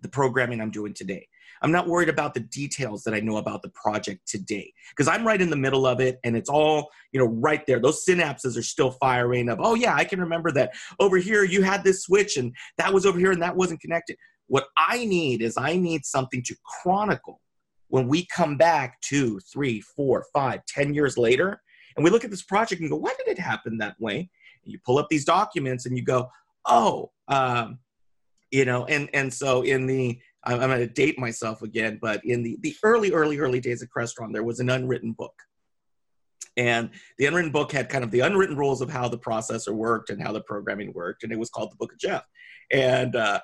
the 0.02 0.10
programming 0.10 0.62
I'm 0.62 0.72
doing 0.72 0.94
today. 0.94 1.28
I'm 1.64 1.72
not 1.72 1.88
worried 1.88 2.10
about 2.10 2.34
the 2.34 2.40
details 2.40 3.04
that 3.04 3.14
I 3.14 3.20
know 3.20 3.38
about 3.38 3.62
the 3.62 3.70
project 3.70 4.28
today 4.28 4.74
because 4.90 5.08
I'm 5.08 5.26
right 5.26 5.40
in 5.40 5.52
the 5.52 5.56
middle 5.56 5.86
of 5.86 6.00
it 6.00 6.20
and 6.24 6.36
it's 6.36 6.50
all, 6.50 6.90
you 7.12 7.20
know, 7.20 7.28
right 7.28 7.66
there. 7.68 7.80
Those 7.80 8.04
synapses 8.04 8.58
are 8.58 8.64
still 8.64 8.92
firing 8.92 9.48
of, 9.48 9.60
oh 9.62 9.76
yeah, 9.76 9.94
I 9.94 10.04
can 10.04 10.20
remember 10.20 10.52
that 10.54 10.74
over 11.00 11.18
here 11.18 11.44
you 11.44 11.62
had 11.62 11.84
this 11.84 12.04
switch 12.04 12.38
and 12.38 12.56
that 12.78 12.92
was 12.92 13.06
over 13.06 13.20
here 13.20 13.32
and 13.32 13.42
that 13.44 13.56
wasn't 13.56 13.80
connected. 13.80 14.18
What 14.48 14.68
I 14.76 15.06
need 15.06 15.44
is 15.44 15.56
I 15.56 15.76
need 15.76 16.04
something 16.04 16.42
to 16.44 16.56
chronicle 16.66 17.40
when 17.92 18.08
we 18.08 18.26
come 18.34 18.56
back 18.56 19.00
two, 19.02 19.38
three, 19.52 19.82
four, 19.82 20.26
five, 20.34 20.66
ten 20.66 20.94
years 20.94 21.18
later, 21.18 21.62
and 21.96 22.04
we 22.04 22.10
look 22.10 22.24
at 22.24 22.32
this 22.32 22.42
project 22.42 22.80
and 22.80 22.90
go, 22.90 22.96
why 22.96 23.14
did 23.18 23.28
it 23.28 23.38
happen 23.38 23.78
that 23.78 24.00
way? 24.00 24.30
And 24.64 24.72
you 24.72 24.80
pull 24.86 24.98
up 24.98 25.08
these 25.10 25.26
documents 25.26 25.86
and 25.86 25.98
you 25.98 26.04
go, 26.04 26.30
oh, 26.66 27.12
um, 27.28 27.80
you 28.50 28.64
know, 28.64 28.86
and 28.86 29.10
and 29.14 29.34
so 29.34 29.64
in 29.64 29.88
the 29.88 30.18
I'm, 30.44 30.60
going 30.60 30.80
to 30.80 30.88
date 30.88 31.20
myself 31.20 31.62
again, 31.62 32.00
but 32.02 32.24
in 32.24 32.44
the 32.44 32.58
the 32.62 32.76
early, 32.82 33.12
early, 33.12 33.40
early 33.40 33.60
days 33.60 33.82
of 33.82 33.90
Crestron, 33.96 34.32
there 34.32 34.44
was 34.44 34.62
an 34.62 34.70
unwritten 34.70 35.12
book. 35.12 35.36
And 36.56 36.92
the 37.18 37.26
unwritten 37.26 37.52
book 37.52 37.72
had 37.74 37.90
kind 37.90 38.04
of 38.04 38.12
the 38.12 38.22
unwritten 38.22 38.58
rules 38.58 38.82
of 38.82 38.90
how 38.90 39.08
the 39.10 39.18
processor 39.18 39.74
worked 39.74 40.10
and 40.10 40.22
how 40.22 40.32
the 40.32 40.42
programming 40.42 40.94
worked, 40.94 41.24
and 41.24 41.32
it 41.34 41.40
was 41.40 41.50
called 41.50 41.72
the 41.72 41.78
Book 41.78 41.92
of 41.92 42.00
Jeff. 42.00 42.24
And 42.72 43.16
uh, 43.18 43.42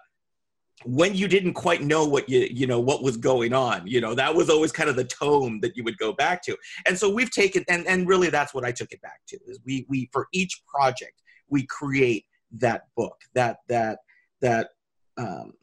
when 0.86 1.16
you 1.16 1.28
didn't 1.28 1.54
quite 1.54 1.82
know 1.82 2.06
what 2.06 2.30
you 2.30 2.48
you 2.52 2.68
know 2.68 2.80
what 2.80 3.02
was 3.02 3.18
going 3.18 3.54
on 3.54 3.86
you 3.88 4.00
know 4.00 4.14
that 4.14 4.34
was 4.34 4.50
always 4.50 4.72
kind 4.72 4.90
of 4.90 4.96
the 4.96 5.04
tone 5.04 5.60
that 5.60 5.76
you 5.76 5.84
would 5.84 5.98
go 5.98 6.14
back 6.14 6.44
to. 6.44 6.56
And 6.86 6.98
so 6.98 7.10
we've 7.10 7.32
taken 7.32 7.64
and 7.68 7.88
and 7.88 8.08
really 8.08 8.30
that's 8.30 8.54
what 8.54 8.64
i 8.64 8.72
took 8.72 8.92
it 8.92 9.02
back 9.02 9.22
to 9.28 9.40
is 9.48 9.60
we 9.66 9.86
we 9.90 10.10
for 10.12 10.28
each 10.34 10.62
project 10.68 11.22
we 11.50 11.66
create 11.66 12.26
that 12.52 12.84
book 12.96 13.20
that 13.34 13.58
that 13.68 14.00
that 14.42 14.70
um, 15.18 15.54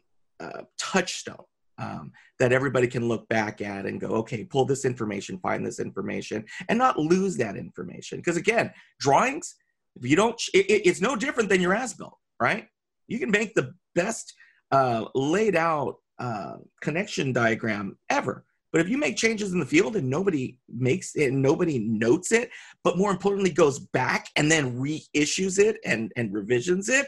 uh, 0.41 0.63
touchstone 0.79 1.45
um, 1.79 2.13
that 2.39 2.53
everybody 2.53 2.87
can 2.87 3.09
look 3.09 3.29
back 3.29 3.61
at 3.61 3.87
and 3.87 4.01
go 4.01 4.09
okay 4.09 4.45
pull 4.45 4.65
this 4.65 4.85
information 4.85 5.39
find 5.39 5.65
this 5.65 5.79
information 5.79 6.45
and 6.69 6.79
not 6.79 6.99
lose 6.99 7.37
that 7.37 7.57
information. 7.57 8.19
Because 8.19 8.37
again 8.37 8.73
drawings 8.99 9.55
if 9.95 10.11
you 10.11 10.17
don't 10.17 10.41
it, 10.53 10.83
it's 10.85 11.01
no 11.01 11.15
different 11.15 11.49
than 11.49 11.61
your 11.61 11.75
as 11.75 11.95
built 11.95 12.19
right? 12.41 12.67
You 13.07 13.19
can 13.19 13.31
make 13.31 13.55
the 13.55 13.75
best 13.95 14.35
uh, 14.75 15.05
laid 15.15 15.55
out 15.55 15.99
uh, 16.19 16.57
connection 16.81 17.33
diagram 17.33 17.97
ever. 18.11 18.45
But 18.73 18.81
if 18.81 18.89
you 18.89 18.99
make 18.99 19.17
changes 19.17 19.53
in 19.53 19.61
the 19.61 19.67
field 19.67 19.95
and 19.95 20.11
nobody 20.11 20.59
makes 20.69 21.15
it, 21.15 21.33
nobody 21.33 21.79
notes 21.79 22.33
it, 22.33 22.51
but 22.83 22.99
more 22.99 23.13
importantly 23.13 23.53
goes 23.53 23.79
back 23.79 24.27
and 24.35 24.51
then 24.51 24.77
reissues 24.77 25.61
it 25.61 25.77
and, 25.85 26.11
and 26.17 26.35
revisions 26.35 26.89
it, 26.89 27.07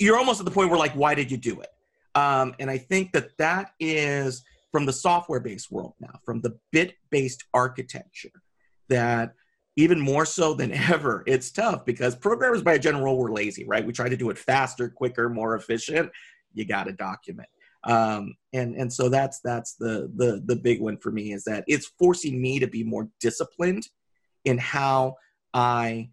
you're 0.00 0.16
almost 0.16 0.40
at 0.40 0.46
the 0.46 0.50
point 0.50 0.70
where 0.70 0.78
like, 0.78 0.94
why 0.94 1.14
did 1.14 1.30
you 1.30 1.36
do 1.36 1.60
it? 1.60 1.68
Um, 2.14 2.54
and 2.58 2.70
I 2.70 2.78
think 2.78 3.12
that 3.12 3.36
that 3.36 3.72
is 3.78 4.42
from 4.72 4.86
the 4.86 4.94
software-based 4.94 5.70
world 5.70 5.92
now, 6.00 6.18
from 6.24 6.40
the 6.40 6.58
bit-based 6.72 7.44
architecture, 7.52 8.42
that 8.88 9.34
even 9.76 10.00
more 10.00 10.24
so 10.24 10.54
than 10.54 10.72
ever, 10.90 11.22
it's 11.26 11.50
tough 11.50 11.84
because 11.84 12.16
programmers 12.16 12.62
by 12.62 12.74
a 12.74 12.78
general 12.78 13.04
rule 13.04 13.18
were 13.18 13.30
lazy, 13.30 13.66
right? 13.66 13.84
We 13.84 13.92
try 13.92 14.08
to 14.08 14.16
do 14.16 14.30
it 14.30 14.38
faster, 14.38 14.88
quicker, 14.88 15.28
more 15.28 15.54
efficient 15.54 16.10
you 16.56 16.64
got 16.64 16.84
to 16.84 16.92
document. 16.92 17.48
Um, 17.84 18.34
and 18.52 18.74
and 18.74 18.92
so 18.92 19.08
that's 19.08 19.40
that's 19.44 19.74
the 19.74 20.10
the 20.16 20.42
the 20.46 20.56
big 20.56 20.80
one 20.80 20.96
for 20.96 21.12
me 21.12 21.32
is 21.32 21.44
that 21.44 21.64
it's 21.68 21.92
forcing 21.98 22.40
me 22.40 22.58
to 22.58 22.66
be 22.66 22.82
more 22.82 23.08
disciplined 23.20 23.86
in 24.44 24.58
how 24.58 25.14
I 25.54 26.10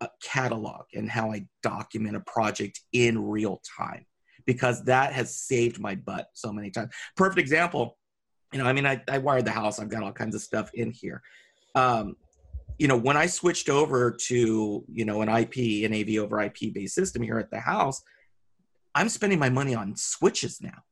uh, 0.00 0.06
catalog 0.22 0.84
and 0.94 1.10
how 1.10 1.32
I 1.32 1.46
document 1.62 2.16
a 2.16 2.20
project 2.20 2.80
in 2.92 3.22
real 3.22 3.60
time 3.78 4.06
because 4.46 4.82
that 4.84 5.12
has 5.12 5.34
saved 5.34 5.78
my 5.78 5.94
butt 5.94 6.28
so 6.32 6.52
many 6.52 6.70
times. 6.70 6.94
Perfect 7.16 7.38
example, 7.38 7.98
you 8.52 8.58
know, 8.58 8.64
I 8.64 8.72
mean, 8.72 8.86
I, 8.86 9.02
I 9.08 9.18
wired 9.18 9.44
the 9.44 9.50
house. 9.50 9.78
I've 9.78 9.90
got 9.90 10.02
all 10.02 10.12
kinds 10.12 10.34
of 10.34 10.40
stuff 10.40 10.70
in 10.74 10.90
here. 10.90 11.22
Um, 11.74 12.16
you 12.78 12.88
know, 12.88 12.96
when 12.96 13.16
I 13.16 13.26
switched 13.26 13.68
over 13.68 14.16
to, 14.28 14.84
you 14.90 15.04
know, 15.04 15.20
an 15.22 15.28
IP, 15.28 15.84
an 15.84 15.92
AV 15.92 16.22
over 16.22 16.40
IP 16.40 16.72
based 16.72 16.94
system 16.94 17.22
here 17.22 17.38
at 17.38 17.50
the 17.50 17.60
house, 17.60 18.00
I'm 18.98 19.08
spending 19.08 19.38
my 19.38 19.48
money 19.48 19.76
on 19.76 19.94
switches 19.96 20.60
now. 20.60 20.82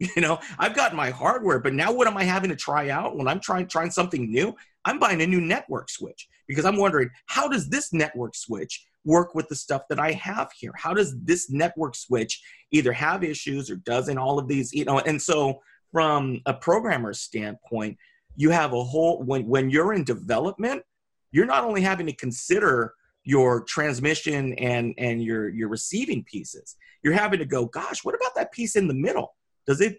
You 0.16 0.20
know, 0.20 0.40
I've 0.58 0.74
got 0.74 0.94
my 0.94 1.10
hardware, 1.10 1.60
but 1.60 1.72
now 1.72 1.92
what 1.92 2.08
am 2.08 2.16
I 2.16 2.24
having 2.24 2.50
to 2.50 2.56
try 2.56 2.90
out 2.90 3.16
when 3.16 3.28
I'm 3.28 3.38
trying 3.38 3.68
trying 3.68 3.92
something 3.92 4.30
new? 4.30 4.54
I'm 4.84 4.98
buying 4.98 5.22
a 5.22 5.26
new 5.26 5.40
network 5.40 5.88
switch 5.88 6.28
because 6.48 6.64
I'm 6.64 6.76
wondering 6.76 7.10
how 7.26 7.46
does 7.46 7.68
this 7.68 7.92
network 7.92 8.34
switch 8.34 8.84
work 9.04 9.36
with 9.36 9.48
the 9.48 9.54
stuff 9.54 9.82
that 9.88 10.00
I 10.00 10.10
have 10.12 10.50
here? 10.58 10.72
How 10.76 10.94
does 10.94 11.16
this 11.22 11.48
network 11.48 11.94
switch 11.94 12.42
either 12.72 12.92
have 12.92 13.22
issues 13.22 13.70
or 13.70 13.76
doesn't 13.76 14.18
all 14.18 14.38
of 14.38 14.48
these, 14.48 14.72
you 14.72 14.84
know, 14.84 14.98
and 14.98 15.22
so 15.22 15.62
from 15.92 16.42
a 16.46 16.52
programmer's 16.52 17.20
standpoint, 17.20 17.96
you 18.34 18.50
have 18.50 18.72
a 18.72 18.82
whole 18.82 19.22
when 19.22 19.46
when 19.46 19.70
you're 19.70 19.94
in 19.94 20.02
development, 20.02 20.82
you're 21.30 21.46
not 21.46 21.62
only 21.62 21.82
having 21.82 22.06
to 22.06 22.16
consider 22.16 22.94
your 23.24 23.62
transmission 23.64 24.54
and 24.54 24.94
and 24.98 25.22
your 25.22 25.48
your 25.48 25.68
receiving 25.68 26.22
pieces 26.24 26.76
you're 27.04 27.12
having 27.12 27.38
to 27.38 27.44
go, 27.44 27.66
gosh, 27.66 28.02
what 28.02 28.16
about 28.16 28.34
that 28.34 28.50
piece 28.50 28.74
in 28.74 28.88
the 28.88 28.94
middle? 28.94 29.36
Does 29.66 29.80
it, 29.80 29.98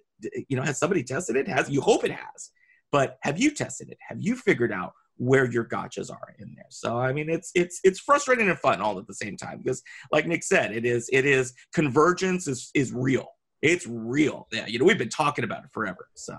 you 0.50 0.58
know, 0.58 0.64
has 0.64 0.80
somebody 0.80 1.04
tested 1.04 1.38
it? 1.38 1.48
Has 1.48 1.70
you 1.70 1.80
hope 1.80 2.04
it 2.04 2.12
has, 2.12 2.52
but 2.92 3.18
have 3.22 3.40
you 3.40 3.52
tested 3.52 3.90
it? 3.90 3.98
Have 4.06 4.18
you 4.20 4.36
figured 4.36 4.72
out 4.72 4.92
where 5.18 5.50
your 5.50 5.64
gotchas 5.64 6.12
are 6.12 6.36
in 6.40 6.54
there? 6.56 6.66
So 6.70 6.98
I 6.98 7.14
mean, 7.14 7.30
it's 7.30 7.52
it's 7.56 7.80
it's 7.84 8.00
frustrating 8.00 8.50
and 8.50 8.60
fun 8.60 8.82
all 8.82 8.98
at 9.00 9.08
the 9.08 9.14
same 9.14 9.38
time 9.38 9.62
because, 9.64 9.82
like 10.12 10.28
Nick 10.28 10.44
said, 10.44 10.76
it 10.76 10.86
is 10.86 11.10
it 11.14 11.26
is 11.26 11.54
convergence 11.74 12.48
is 12.48 12.72
is 12.74 12.92
real. 12.92 13.28
It's 13.62 13.88
real. 13.88 14.48
Yeah, 14.52 14.68
you 14.68 14.80
know, 14.80 14.86
we've 14.86 14.98
been 14.98 15.10
talking 15.10 15.44
about 15.44 15.64
it 15.64 15.72
forever. 15.72 16.08
So 16.16 16.38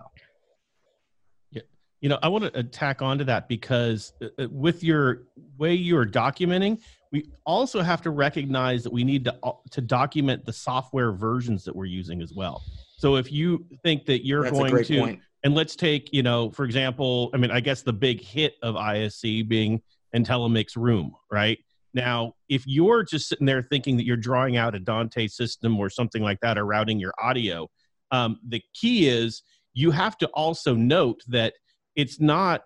you 2.00 2.08
know 2.08 2.18
i 2.22 2.28
want 2.28 2.52
to 2.52 2.62
tack 2.62 3.02
onto 3.02 3.24
that 3.24 3.48
because 3.48 4.12
uh, 4.22 4.26
uh, 4.38 4.48
with 4.50 4.82
your 4.82 5.22
way 5.58 5.74
you're 5.74 6.06
documenting 6.06 6.78
we 7.12 7.30
also 7.44 7.82
have 7.82 8.02
to 8.02 8.10
recognize 8.10 8.82
that 8.82 8.92
we 8.92 9.04
need 9.04 9.24
to 9.24 9.34
uh, 9.42 9.52
to 9.70 9.80
document 9.80 10.44
the 10.44 10.52
software 10.52 11.12
versions 11.12 11.64
that 11.64 11.74
we're 11.74 11.84
using 11.84 12.20
as 12.20 12.32
well. 12.34 12.62
So 12.98 13.16
if 13.16 13.30
you 13.30 13.64
think 13.82 14.06
that 14.06 14.26
you're 14.26 14.42
That's 14.42 14.58
going 14.58 14.84
to 14.84 15.00
point. 15.00 15.20
and 15.44 15.54
let's 15.54 15.76
take, 15.76 16.12
you 16.12 16.22
know, 16.22 16.50
for 16.50 16.64
example, 16.64 17.30
I 17.34 17.36
mean, 17.36 17.50
I 17.50 17.60
guess 17.60 17.82
the 17.82 17.92
big 17.92 18.20
hit 18.20 18.54
of 18.62 18.76
ISE 18.76 19.22
being 19.22 19.82
IntelliMix 20.14 20.76
Room, 20.76 21.14
right? 21.30 21.58
Now, 21.94 22.34
if 22.48 22.66
you're 22.66 23.02
just 23.02 23.28
sitting 23.28 23.46
there 23.46 23.62
thinking 23.62 23.96
that 23.96 24.04
you're 24.04 24.16
drawing 24.16 24.56
out 24.56 24.74
a 24.74 24.78
Dante 24.78 25.28
system 25.28 25.78
or 25.78 25.88
something 25.88 26.22
like 26.22 26.40
that 26.40 26.58
or 26.58 26.66
routing 26.66 26.98
your 26.98 27.14
audio, 27.18 27.68
um, 28.10 28.38
the 28.46 28.62
key 28.74 29.08
is 29.08 29.42
you 29.72 29.90
have 29.90 30.18
to 30.18 30.26
also 30.28 30.74
note 30.74 31.22
that 31.28 31.54
it's 31.96 32.20
not 32.20 32.62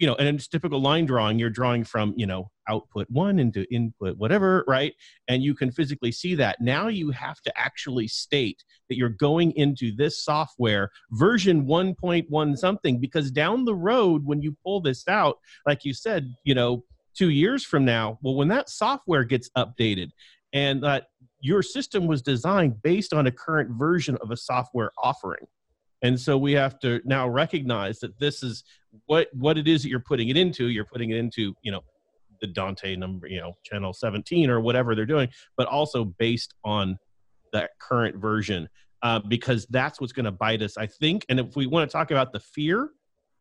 you 0.00 0.06
know, 0.06 0.14
and 0.16 0.28
it's 0.28 0.48
typical 0.48 0.80
line 0.80 1.06
drawing, 1.06 1.38
you're 1.38 1.50
drawing 1.50 1.84
from, 1.84 2.14
you 2.16 2.26
know, 2.26 2.50
output 2.68 3.06
one 3.10 3.38
into 3.38 3.64
input, 3.72 4.16
whatever, 4.16 4.64
right? 4.66 4.94
And 5.28 5.42
you 5.42 5.54
can 5.54 5.70
physically 5.70 6.12
see 6.12 6.34
that. 6.36 6.60
Now 6.60 6.88
you 6.88 7.10
have 7.10 7.40
to 7.42 7.52
actually 7.58 8.08
state 8.08 8.64
that 8.88 8.96
you're 8.96 9.08
going 9.08 9.52
into 9.52 9.94
this 9.94 10.24
software 10.24 10.90
version 11.12 11.66
1.1 11.66 12.58
something, 12.58 13.00
because 13.00 13.30
down 13.30 13.64
the 13.64 13.74
road, 13.74 14.24
when 14.24 14.42
you 14.42 14.56
pull 14.64 14.80
this 14.80 15.06
out, 15.08 15.38
like 15.66 15.84
you 15.84 15.94
said, 15.94 16.34
you 16.44 16.54
know, 16.54 16.84
two 17.14 17.30
years 17.30 17.64
from 17.64 17.84
now, 17.84 18.18
well, 18.22 18.34
when 18.34 18.48
that 18.48 18.68
software 18.68 19.24
gets 19.24 19.50
updated 19.56 20.10
and 20.52 20.82
that 20.82 21.06
your 21.40 21.62
system 21.62 22.06
was 22.06 22.22
designed 22.22 22.82
based 22.82 23.12
on 23.12 23.26
a 23.26 23.30
current 23.30 23.70
version 23.70 24.16
of 24.22 24.30
a 24.30 24.36
software 24.36 24.90
offering 25.02 25.46
and 26.04 26.20
so 26.20 26.38
we 26.38 26.52
have 26.52 26.78
to 26.78 27.00
now 27.04 27.28
recognize 27.28 27.98
that 27.98 28.16
this 28.20 28.44
is 28.44 28.62
what 29.06 29.26
what 29.32 29.58
it 29.58 29.66
is 29.66 29.82
that 29.82 29.88
you're 29.88 29.98
putting 29.98 30.28
it 30.28 30.36
into 30.36 30.68
you're 30.68 30.84
putting 30.84 31.10
it 31.10 31.16
into 31.16 31.52
you 31.62 31.72
know 31.72 31.80
the 32.40 32.46
dante 32.46 32.94
number 32.94 33.26
you 33.26 33.40
know 33.40 33.56
channel 33.64 33.92
17 33.92 34.48
or 34.48 34.60
whatever 34.60 34.94
they're 34.94 35.04
doing 35.06 35.28
but 35.56 35.66
also 35.66 36.04
based 36.04 36.54
on 36.64 36.96
that 37.52 37.70
current 37.80 38.16
version 38.16 38.68
uh, 39.04 39.20
because 39.28 39.66
that's 39.68 40.00
what's 40.00 40.14
going 40.14 40.24
to 40.24 40.32
bite 40.32 40.62
us, 40.62 40.78
I 40.78 40.86
think. 40.86 41.26
And 41.28 41.38
if 41.38 41.54
we 41.54 41.66
want 41.66 41.88
to 41.88 41.92
talk 41.92 42.10
about 42.10 42.32
the 42.32 42.40
fear 42.40 42.88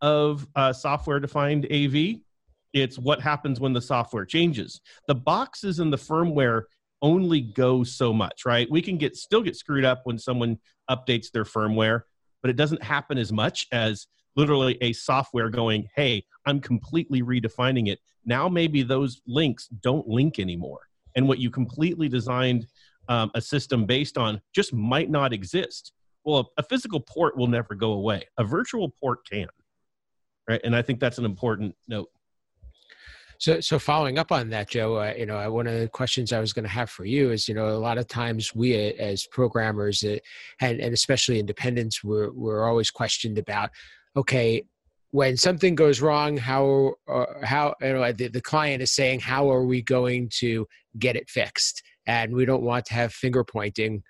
of 0.02 0.46
uh, 0.56 0.74
software 0.74 1.22
defined 1.22 1.66
AV, 1.72 2.18
it's 2.74 3.00
what 3.00 3.22
happens 3.22 3.62
when 3.62 3.72
the 3.72 3.82
software 3.82 4.26
changes. 4.26 4.82
The 5.08 5.16
boxes 5.16 5.80
and 5.80 5.92
the 5.92 5.98
firmware 5.98 6.64
only 7.02 7.40
go 7.40 7.84
so 7.86 8.12
much, 8.12 8.46
right? 8.46 8.70
We 8.70 8.82
can 8.82 8.98
get 8.98 9.16
still 9.16 9.42
get 9.42 9.56
screwed 9.56 9.86
up 9.86 10.02
when 10.04 10.20
someone 10.20 10.58
updates 10.90 11.32
their 11.32 11.46
firmware, 11.46 12.02
but 12.44 12.52
it 12.52 12.58
doesn't 12.58 12.84
happen 12.84 13.18
as 13.18 13.32
much 13.32 13.66
as 13.72 14.06
literally 14.36 14.78
a 14.82 14.94
software 14.94 15.50
going, 15.50 15.90
"Hey, 15.96 16.26
I'm 16.46 16.60
completely 16.60 17.24
redefining 17.24 17.88
it." 17.88 18.00
Now 18.26 18.48
maybe 18.48 18.84
those 18.84 19.22
links 19.26 19.68
don't 19.68 20.08
link 20.08 20.38
anymore, 20.38 20.82
and 21.16 21.28
what 21.28 21.40
you 21.40 21.50
completely 21.50 22.08
designed 22.08 22.68
um, 23.10 23.32
a 23.34 23.42
system 23.42 23.86
based 23.86 24.18
on 24.18 24.42
just 24.54 24.74
might 24.74 25.10
not 25.10 25.34
exist. 25.34 25.94
Well, 26.24 26.52
a, 26.58 26.62
a 26.62 26.64
physical 26.64 27.00
port 27.00 27.36
will 27.36 27.48
never 27.48 27.76
go 27.76 27.94
away. 27.94 28.28
A 28.38 28.44
virtual 28.44 28.90
port 28.90 29.28
can, 29.28 29.48
right? 30.48 30.62
And 30.64 30.76
I 30.76 30.82
think 30.82 31.00
that's 31.00 31.18
an 31.18 31.26
important 31.26 31.76
note. 31.88 32.10
So, 33.44 33.60
so 33.60 33.78
following 33.78 34.18
up 34.20 34.32
on 34.32 34.50
that, 34.52 34.70
Joe, 34.70 34.96
uh, 34.96 35.14
you 35.18 35.26
know, 35.26 35.38
uh, 35.38 35.50
one 35.50 35.68
of 35.68 35.78
the 35.78 35.90
questions 35.90 36.32
I 36.32 36.40
was 36.40 36.54
going 36.54 36.64
to 36.64 36.70
have 36.70 36.90
for 36.90 37.04
you 37.04 37.32
is, 37.32 37.50
you 37.50 37.54
know, 37.54 37.68
a 37.68 37.76
lot 37.76 37.98
of 37.98 38.08
times 38.08 38.56
we 38.56 38.74
uh, 38.74 38.94
as 38.98 39.28
programmers 39.28 40.02
uh, 40.02 40.16
and, 40.62 40.80
and 40.80 40.94
especially 40.94 41.42
independents, 41.42 42.06
we're, 42.06 42.32
we're 42.32 42.66
always 42.66 42.90
questioned 42.90 43.38
about, 43.38 43.72
okay, 44.16 44.64
when 45.12 45.36
something 45.36 45.76
goes 45.76 46.00
wrong, 46.00 46.38
how, 46.38 46.94
uh, 47.10 47.26
how, 47.44 47.76
you 47.82 47.92
know, 47.92 48.14
the, 48.14 48.30
the 48.30 48.40
client 48.40 48.82
is 48.82 48.94
saying, 48.94 49.20
how 49.20 49.52
are 49.52 49.66
we 49.66 49.82
going 49.82 50.30
to 50.36 50.66
get 50.98 51.18
it 51.18 51.30
fixed? 51.30 51.84
And 52.08 52.34
we 52.34 52.46
don't 52.46 52.64
want 52.64 52.86
to 52.86 52.94
have 52.94 53.12
finger 53.12 53.44
pointing 53.44 54.04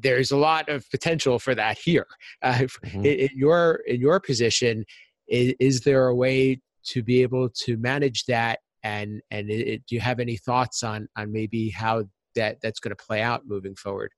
there's 0.00 0.30
a 0.30 0.36
lot 0.36 0.68
of 0.68 0.88
potential 0.90 1.38
for 1.40 1.54
that 1.54 1.78
here. 1.78 2.06
Uh, 2.42 2.54
mm-hmm. 2.54 3.04
in, 3.04 3.18
in, 3.18 3.30
your 3.34 3.80
in 3.86 4.00
your 4.00 4.20
position, 4.20 4.84
is, 5.28 5.54
is, 5.58 5.80
there 5.80 6.06
a 6.06 6.14
way 6.14 6.60
to 6.90 7.02
be 7.02 7.22
able 7.22 7.48
to 7.50 7.76
manage 7.76 8.24
that 8.26 8.60
and 8.82 9.20
and 9.30 9.50
it, 9.50 9.68
it, 9.68 9.86
do 9.86 9.94
you 9.94 10.00
have 10.00 10.20
any 10.20 10.36
thoughts 10.36 10.82
on 10.82 11.08
on 11.16 11.32
maybe 11.32 11.70
how 11.70 12.04
that 12.34 12.58
that's 12.62 12.80
going 12.80 12.94
to 12.94 13.04
play 13.04 13.22
out 13.22 13.46
moving 13.46 13.74
forward? 13.74 14.12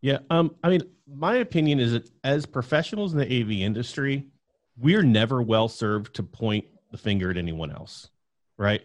Yeah 0.00 0.18
um 0.30 0.54
i 0.62 0.68
mean 0.68 0.82
my 1.08 1.36
opinion 1.36 1.80
is 1.80 1.92
that 1.92 2.10
as 2.24 2.46
professionals 2.46 3.12
in 3.12 3.18
the 3.18 3.42
av 3.42 3.50
industry 3.50 4.26
we're 4.78 5.02
never 5.02 5.40
well 5.40 5.68
served 5.68 6.14
to 6.14 6.22
point 6.22 6.64
the 6.90 6.98
finger 6.98 7.30
at 7.30 7.36
anyone 7.36 7.70
else 7.70 8.10
right? 8.58 8.82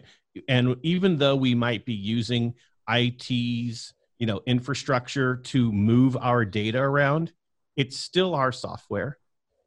And 0.48 0.76
even 0.82 1.18
though 1.18 1.36
we 1.36 1.54
might 1.54 1.84
be 1.84 1.94
using 1.94 2.54
it's 2.88 3.94
you 4.18 4.26
know 4.26 4.40
infrastructure 4.46 5.36
to 5.36 5.72
move 5.72 6.16
our 6.16 6.44
data 6.44 6.78
around 6.78 7.32
it's 7.76 7.96
still 7.96 8.34
our 8.34 8.52
software 8.52 9.18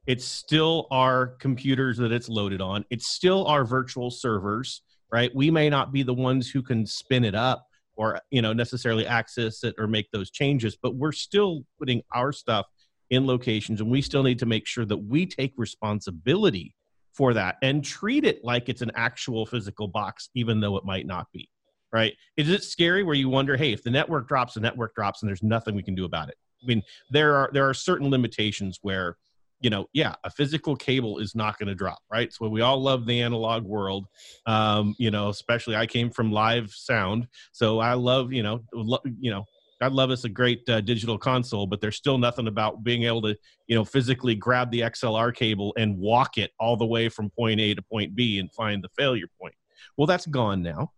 it's 0.07 0.25
still 0.25 0.87
our 0.91 1.27
computers 1.39 1.97
that 1.97 2.11
it's 2.11 2.29
loaded 2.29 2.61
on. 2.61 2.85
It's 2.89 3.07
still 3.07 3.45
our 3.47 3.65
virtual 3.65 4.11
servers, 4.11 4.81
right? 5.11 5.33
We 5.33 5.49
may 5.49 5.69
not 5.69 5.91
be 5.91 6.03
the 6.03 6.13
ones 6.13 6.49
who 6.49 6.61
can 6.61 6.85
spin 6.85 7.23
it 7.23 7.35
up 7.35 7.65
or 7.95 8.19
you 8.29 8.41
know 8.41 8.53
necessarily 8.53 9.07
access 9.07 9.63
it 9.63 9.75
or 9.77 9.87
make 9.87 10.11
those 10.11 10.29
changes, 10.29 10.77
but 10.81 10.95
we're 10.95 11.11
still 11.11 11.63
putting 11.79 12.01
our 12.13 12.31
stuff 12.31 12.65
in 13.09 13.25
locations 13.25 13.81
and 13.81 13.89
we 13.89 14.01
still 14.01 14.23
need 14.23 14.39
to 14.39 14.45
make 14.45 14.65
sure 14.67 14.85
that 14.85 14.97
we 14.97 15.25
take 15.25 15.53
responsibility 15.57 16.75
for 17.13 17.33
that 17.33 17.55
and 17.61 17.83
treat 17.83 18.25
it 18.25 18.43
like 18.43 18.67
it's 18.67 18.81
an 18.81 18.91
actual 18.95 19.45
physical 19.45 19.87
box 19.87 20.29
even 20.35 20.59
though 20.59 20.75
it 20.75 20.83
might 20.83 21.05
not 21.05 21.27
be 21.31 21.47
right 21.93 22.13
is 22.35 22.49
it 22.49 22.63
scary 22.63 23.03
where 23.03 23.15
you 23.15 23.29
wonder 23.29 23.55
hey 23.55 23.71
if 23.71 23.83
the 23.83 23.91
network 23.91 24.27
drops 24.27 24.55
the 24.55 24.59
network 24.59 24.93
drops 24.95 25.21
and 25.21 25.29
there's 25.29 25.43
nothing 25.43 25.75
we 25.75 25.83
can 25.83 25.95
do 25.95 26.05
about 26.05 26.29
it 26.29 26.35
i 26.63 26.65
mean 26.65 26.81
there 27.11 27.35
are 27.35 27.49
there 27.53 27.67
are 27.69 27.73
certain 27.73 28.09
limitations 28.09 28.79
where 28.81 29.17
you 29.61 29.69
know, 29.69 29.87
yeah, 29.93 30.15
a 30.23 30.29
physical 30.29 30.75
cable 30.75 31.19
is 31.19 31.35
not 31.35 31.57
going 31.57 31.67
to 31.67 31.75
drop, 31.75 31.99
right? 32.11 32.31
So 32.31 32.47
we 32.47 32.61
all 32.61 32.81
love 32.81 33.05
the 33.05 33.21
analog 33.21 33.63
world. 33.63 34.05
Um, 34.45 34.95
you 34.99 35.11
know, 35.11 35.29
especially 35.29 35.75
I 35.75 35.85
came 35.85 36.09
from 36.09 36.31
live 36.31 36.71
sound, 36.71 37.27
so 37.51 37.79
I 37.79 37.93
love, 37.93 38.31
you 38.31 38.43
know, 38.43 38.61
lo- 38.73 39.01
you 39.19 39.31
know, 39.31 39.45
I 39.81 39.87
love 39.87 40.09
us 40.09 40.23
a 40.23 40.29
great 40.29 40.67
uh, 40.69 40.81
digital 40.81 41.17
console, 41.17 41.67
but 41.67 41.81
there's 41.81 41.97
still 41.97 42.17
nothing 42.17 42.47
about 42.47 42.83
being 42.83 43.03
able 43.03 43.21
to, 43.23 43.35
you 43.67 43.75
know, 43.75 43.83
physically 43.83 44.35
grab 44.35 44.71
the 44.71 44.81
XLR 44.81 45.35
cable 45.35 45.73
and 45.77 45.97
walk 45.97 46.37
it 46.37 46.51
all 46.59 46.77
the 46.77 46.85
way 46.85 47.09
from 47.09 47.29
point 47.29 47.59
A 47.59 47.73
to 47.73 47.81
point 47.81 48.15
B 48.15 48.39
and 48.39 48.51
find 48.53 48.83
the 48.83 48.89
failure 48.97 49.27
point. 49.39 49.53
Well, 49.97 50.07
that's 50.07 50.25
gone 50.27 50.63
now, 50.63 50.91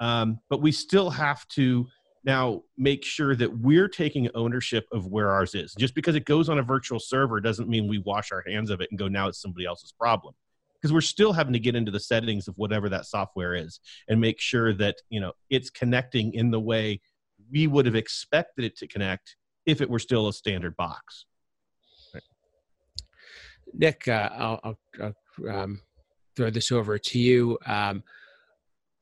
um, 0.00 0.40
but 0.48 0.62
we 0.62 0.72
still 0.72 1.10
have 1.10 1.46
to 1.48 1.86
now 2.24 2.62
make 2.76 3.04
sure 3.04 3.34
that 3.34 3.58
we're 3.58 3.88
taking 3.88 4.28
ownership 4.34 4.86
of 4.92 5.06
where 5.06 5.30
ours 5.30 5.54
is. 5.54 5.74
Just 5.78 5.94
because 5.94 6.14
it 6.14 6.24
goes 6.24 6.48
on 6.48 6.58
a 6.58 6.62
virtual 6.62 7.00
server 7.00 7.40
doesn't 7.40 7.68
mean 7.68 7.88
we 7.88 7.98
wash 7.98 8.30
our 8.32 8.44
hands 8.46 8.70
of 8.70 8.80
it 8.80 8.88
and 8.90 8.98
go 8.98 9.08
now 9.08 9.28
it's 9.28 9.40
somebody 9.40 9.66
else's 9.66 9.92
problem. 9.92 10.34
Because 10.74 10.92
we're 10.92 11.00
still 11.00 11.32
having 11.32 11.52
to 11.52 11.60
get 11.60 11.76
into 11.76 11.92
the 11.92 12.00
settings 12.00 12.48
of 12.48 12.58
whatever 12.58 12.88
that 12.88 13.06
software 13.06 13.54
is 13.54 13.80
and 14.08 14.20
make 14.20 14.40
sure 14.40 14.72
that 14.74 14.96
you 15.10 15.20
know 15.20 15.32
it's 15.50 15.70
connecting 15.70 16.34
in 16.34 16.50
the 16.50 16.60
way 16.60 17.00
we 17.50 17.66
would 17.66 17.86
have 17.86 17.94
expected 17.94 18.64
it 18.64 18.76
to 18.78 18.86
connect 18.86 19.36
if 19.66 19.80
it 19.80 19.88
were 19.88 19.98
still 19.98 20.28
a 20.28 20.32
standard 20.32 20.76
box. 20.76 21.26
Nick 23.74 24.06
uh, 24.08 24.28
I'll, 24.32 24.60
I'll, 24.64 24.78
I'll 25.00 25.48
um, 25.48 25.80
throw 26.36 26.50
this 26.50 26.70
over 26.70 26.98
to 26.98 27.18
you. 27.18 27.58
Um, 27.66 28.02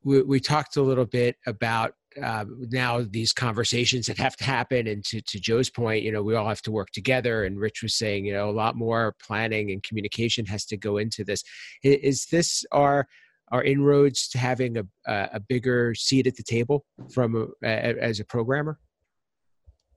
we, 0.04 0.22
we 0.22 0.40
talked 0.40 0.76
a 0.76 0.82
little 0.82 1.06
bit 1.06 1.36
about 1.46 1.94
uh, 2.22 2.44
now 2.70 3.04
these 3.08 3.32
conversations 3.32 4.06
that 4.06 4.18
have 4.18 4.36
to 4.36 4.44
happen 4.44 4.86
and 4.88 5.04
to, 5.04 5.20
to 5.22 5.38
joe's 5.38 5.70
point 5.70 6.02
you 6.02 6.10
know 6.10 6.22
we 6.22 6.34
all 6.34 6.48
have 6.48 6.62
to 6.62 6.72
work 6.72 6.90
together 6.90 7.44
and 7.44 7.60
rich 7.60 7.82
was 7.82 7.94
saying 7.94 8.24
you 8.24 8.32
know 8.32 8.50
a 8.50 8.52
lot 8.52 8.74
more 8.74 9.14
planning 9.24 9.70
and 9.70 9.82
communication 9.82 10.46
has 10.46 10.64
to 10.66 10.76
go 10.76 10.98
into 10.98 11.24
this. 11.24 11.42
Is 11.82 12.26
this 12.26 12.64
our 12.72 13.06
our 13.52 13.64
inroads 13.64 14.28
to 14.28 14.38
having 14.38 14.76
a, 14.76 14.84
a 15.06 15.40
bigger 15.40 15.92
seat 15.94 16.28
at 16.28 16.36
the 16.36 16.42
table 16.42 16.84
from 17.12 17.52
a, 17.64 17.66
as 17.66 18.20
a 18.20 18.24
programmer? 18.24 18.78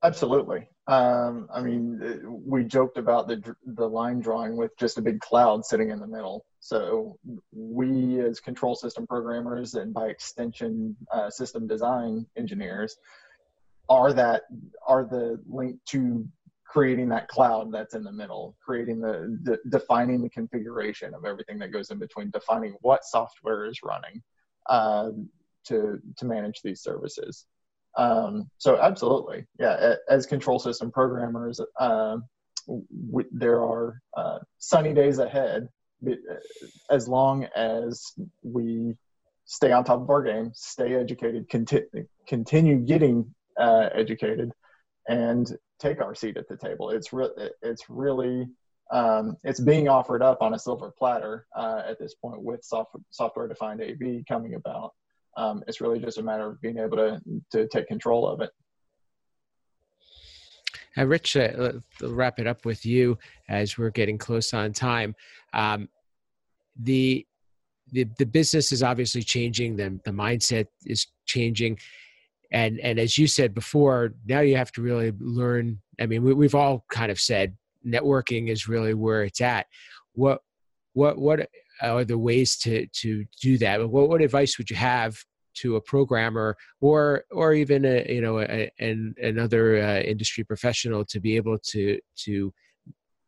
Absolutely 0.04 0.68
um, 0.88 1.48
I 1.54 1.62
mean, 1.62 2.22
we 2.46 2.66
joked 2.66 2.98
about 2.98 3.28
the 3.28 3.56
the 3.66 3.88
line 3.88 4.20
drawing 4.20 4.58
with 4.58 4.76
just 4.78 4.98
a 4.98 5.02
big 5.02 5.22
cloud 5.22 5.66
sitting 5.66 5.92
in 5.92 6.00
the 6.00 6.08
middle. 6.08 6.46
So 6.60 7.18
we, 7.54 8.20
as 8.20 8.42
control 8.42 8.76
system 8.76 9.08
programmers, 9.08 9.76
and 9.76 9.94
by 9.94 10.08
extension, 10.08 10.96
uh, 11.12 11.30
system 11.30 11.68
design 11.68 12.26
engineers, 12.36 12.98
are 13.88 14.12
that 14.14 14.44
are 14.86 15.06
the 15.06 15.42
link 15.48 15.78
to 15.88 16.28
creating 16.66 17.08
that 17.08 17.28
cloud 17.28 17.72
that's 17.72 17.94
in 17.94 18.04
the 18.04 18.12
middle, 18.12 18.56
creating 18.66 19.00
the, 19.00 19.38
the 19.44 19.60
defining 19.70 20.22
the 20.22 20.30
configuration 20.30 21.14
of 21.14 21.24
everything 21.24 21.60
that 21.60 21.72
goes 21.72 21.92
in 21.92 22.00
between, 22.00 22.30
defining 22.32 22.76
what 22.82 23.06
software 23.06 23.66
is 23.66 23.80
running 23.84 24.22
uh, 24.70 25.12
to 25.64 26.02
to 26.18 26.26
manage 26.26 26.62
these 26.62 26.82
services. 26.82 27.46
Um, 27.96 28.50
so 28.58 28.80
absolutely, 28.80 29.46
yeah. 29.60 29.96
As 30.10 30.26
control 30.26 30.60
system 30.60 30.92
programmers, 30.92 31.60
uh, 31.80 32.18
we, 32.68 33.26
there 33.32 33.62
are 33.62 34.02
uh, 34.16 34.40
sunny 34.58 34.94
days 34.94 35.20
ahead 35.20 35.70
as 36.90 37.08
long 37.08 37.46
as 37.56 38.14
we 38.42 38.96
stay 39.46 39.72
on 39.72 39.84
top 39.84 40.02
of 40.02 40.10
our 40.10 40.24
game, 40.24 40.52
stay 40.54 40.96
educated, 40.96 41.50
conti- 41.50 41.86
continue 42.28 42.78
getting 42.78 43.34
uh, 43.58 43.90
educated, 43.94 44.52
and 45.08 45.56
take 45.80 46.02
our 46.02 46.16
seat 46.16 46.38
at 46.38 46.48
the 46.48 46.58
table. 46.58 46.90
It's 46.90 47.10
it's 47.62 47.90
really 47.90 48.48
um, 48.92 49.38
it's 49.44 49.60
being 49.60 49.88
offered 49.88 50.22
up 50.22 50.42
on 50.42 50.54
a 50.54 50.60
silver 50.60 50.94
platter 50.98 51.46
uh, 51.56 51.82
at 51.88 52.00
this 52.00 52.16
point 52.16 52.42
with 52.42 52.64
soft- 52.64 52.96
software 53.12 53.48
defined 53.48 53.82
AV 53.82 54.24
coming 54.28 54.56
about. 54.56 54.94
Um, 55.36 55.64
it's 55.68 55.82
really 55.82 56.00
just 56.00 56.18
a 56.18 56.24
matter 56.24 56.50
of 56.50 56.62
being 56.62 56.78
able 56.78 56.98
to 56.98 57.22
to 57.52 57.68
take 57.68 57.88
control 57.88 58.28
of 58.28 58.42
it. 58.42 58.50
And 60.96 61.10
Rich, 61.10 61.36
uh, 61.38 61.74
wrap 62.02 62.40
it 62.40 62.48
up 62.48 62.66
with 62.66 62.86
you 62.86 63.18
as 63.50 63.78
we're 63.78 63.90
getting 63.90 64.18
close 64.18 64.54
on 64.54 64.74
time. 64.74 65.16
Um, 65.54 65.90
the, 66.80 67.26
the 67.92 68.08
the 68.18 68.26
business 68.26 68.72
is 68.72 68.84
obviously 68.84 69.24
changing. 69.24 69.76
The 69.76 70.00
the 70.06 70.12
mindset 70.12 70.68
is 70.86 71.08
changing, 71.26 71.80
and 72.52 72.80
and 72.80 73.00
as 73.00 73.18
you 73.18 73.28
said 73.28 73.54
before, 73.54 74.14
now 74.26 74.42
you 74.42 74.56
have 74.56 74.72
to 74.74 74.82
really 74.82 75.12
learn. 75.20 75.80
I 76.00 76.06
mean, 76.06 76.24
we, 76.24 76.34
we've 76.34 76.56
all 76.56 76.86
kind 76.90 77.12
of 77.12 77.20
said 77.20 77.56
networking 77.86 78.50
is 78.50 78.68
really 78.68 78.94
where 78.94 79.24
it's 79.24 79.42
at. 79.42 79.68
What 80.14 80.42
what 80.94 81.18
what 81.18 81.50
are 81.84 82.06
the 82.06 82.18
ways 82.18 82.58
to 82.58 82.88
to 82.88 83.26
do 83.42 83.58
that? 83.60 83.90
What 83.90 84.10
what 84.10 84.22
advice 84.22 84.58
would 84.58 84.70
you 84.70 84.76
have 84.76 85.16
to 85.56 85.76
a 85.76 85.82
programmer 85.82 86.58
or 86.82 87.24
or 87.32 87.54
even 87.54 87.86
a 87.86 88.06
you 88.12 88.22
know 88.22 88.40
a, 88.40 88.72
an, 88.80 89.16
another 89.22 89.82
uh, 89.82 90.00
industry 90.00 90.44
professional 90.44 91.06
to 91.06 91.20
be 91.20 91.36
able 91.36 91.58
to 91.60 92.00
to 92.18 92.54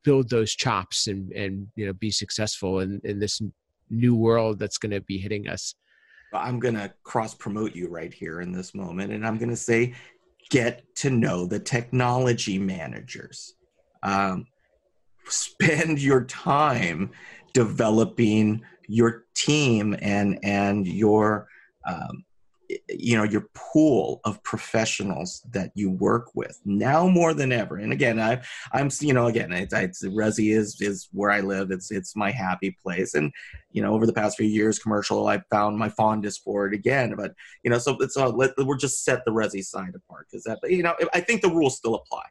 build 0.04 0.30
those 0.30 0.54
chops 0.54 1.08
and 1.08 1.32
and 1.34 1.68
you 1.76 1.86
know 1.86 1.94
be 1.94 2.12
successful 2.12 2.80
in 2.80 3.00
in 3.04 3.20
this 3.20 3.42
new 3.90 4.16
world 4.16 4.58
that's 4.58 4.80
going 4.80 4.92
to 4.92 5.02
be 5.02 5.18
hitting 5.20 5.48
us 5.48 5.76
i'm 6.34 6.60
going 6.60 6.74
to 6.74 6.92
cross 7.04 7.36
promote 7.36 7.76
you 7.76 7.88
right 7.88 8.14
here 8.14 8.42
in 8.42 8.52
this 8.52 8.74
moment 8.74 9.12
and 9.12 9.26
i'm 9.26 9.38
going 9.38 9.50
to 9.50 9.56
say 9.56 9.94
get 10.50 10.84
to 10.96 11.10
know 11.10 11.46
the 11.46 11.60
technology 11.60 12.60
managers. 12.60 13.56
Um, 14.04 14.48
spend 15.26 16.00
your 16.00 16.24
time 16.26 17.12
developing 17.56 18.62
your 18.88 19.24
team 19.34 19.96
and 20.02 20.38
and 20.44 20.86
your 20.86 21.48
um, 21.88 22.26
you 22.90 23.16
know 23.16 23.24
your 23.24 23.48
pool 23.54 24.20
of 24.26 24.44
professionals 24.44 25.42
that 25.52 25.72
you 25.74 25.90
work 25.90 26.36
with 26.36 26.60
now 26.66 27.08
more 27.08 27.34
than 27.34 27.54
ever. 27.54 27.78
And 27.78 27.94
again 27.94 28.20
i 28.20 28.42
i'm 28.74 28.90
you 29.00 29.14
know 29.14 29.28
again 29.28 29.54
it's, 29.54 29.74
it's 29.74 30.04
resi 30.04 30.54
is 30.56 30.82
is 30.82 31.08
where 31.14 31.32
i 31.32 31.40
live. 31.40 31.72
It's 31.72 31.92
it's 31.92 32.16
my 32.16 32.30
happy 32.30 32.78
place. 32.84 33.14
And 33.14 33.32
you 33.72 33.82
know 33.82 33.94
over 33.94 34.06
the 34.06 34.14
past 34.14 34.36
few 34.36 34.48
years 34.48 34.78
commercial 34.78 35.28
i 35.28 35.42
found 35.50 35.78
my 35.78 35.90
fondness 35.90 36.38
for 36.38 36.68
it 36.68 36.74
again. 36.74 37.16
But 37.16 37.34
you 37.64 37.72
know 37.72 37.78
so 37.78 37.98
all 38.18 38.36
let, 38.36 38.52
we're 38.58 38.76
just 38.76 39.06
set 39.06 39.24
the 39.24 39.32
resi 39.32 39.64
side 39.64 39.94
apart 39.96 40.28
because 40.30 40.44
that 40.44 40.60
you 40.64 40.84
know 40.84 40.94
i 41.14 41.22
think 41.22 41.42
the 41.42 41.50
rules 41.50 41.78
still 41.78 41.96
apply. 41.96 42.24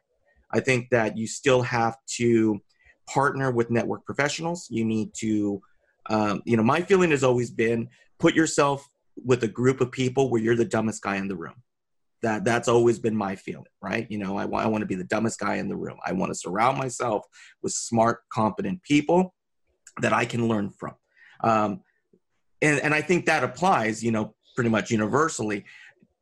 I 0.51 0.59
think 0.59 0.89
that 0.91 1.17
you 1.17 1.27
still 1.27 1.63
have 1.63 1.97
to 2.17 2.61
partner 3.07 3.51
with 3.51 3.69
network 3.69 4.05
professionals 4.05 4.67
you 4.69 4.83
need 4.83 5.13
to 5.13 5.61
um, 6.09 6.41
you 6.45 6.57
know 6.57 6.63
my 6.63 6.81
feeling 6.81 7.11
has 7.11 7.23
always 7.23 7.49
been 7.51 7.87
put 8.19 8.35
yourself 8.35 8.87
with 9.23 9.43
a 9.43 9.47
group 9.47 9.81
of 9.81 9.91
people 9.91 10.29
where 10.29 10.41
you're 10.41 10.55
the 10.55 10.65
dumbest 10.65 11.01
guy 11.01 11.15
in 11.17 11.27
the 11.27 11.35
room. 11.35 11.55
That 12.21 12.43
that's 12.43 12.67
always 12.67 12.97
been 12.97 13.15
my 13.15 13.35
feeling, 13.35 13.65
right? 13.81 14.07
You 14.09 14.17
know, 14.17 14.37
I, 14.37 14.43
I 14.43 14.67
want 14.67 14.81
to 14.81 14.87
be 14.87 14.95
the 14.95 15.03
dumbest 15.03 15.39
guy 15.39 15.55
in 15.55 15.69
the 15.69 15.75
room. 15.75 15.97
I 16.05 16.11
want 16.13 16.31
to 16.31 16.35
surround 16.35 16.77
myself 16.77 17.25
with 17.61 17.73
smart, 17.73 18.21
competent 18.33 18.81
people 18.83 19.35
that 20.01 20.11
I 20.11 20.25
can 20.25 20.47
learn 20.47 20.71
from. 20.71 20.95
Um, 21.43 21.81
and, 22.61 22.79
and 22.79 22.93
I 22.93 23.01
think 23.01 23.25
that 23.25 23.43
applies, 23.43 24.03
you 24.03 24.11
know, 24.11 24.33
pretty 24.55 24.69
much 24.69 24.89
universally. 24.89 25.65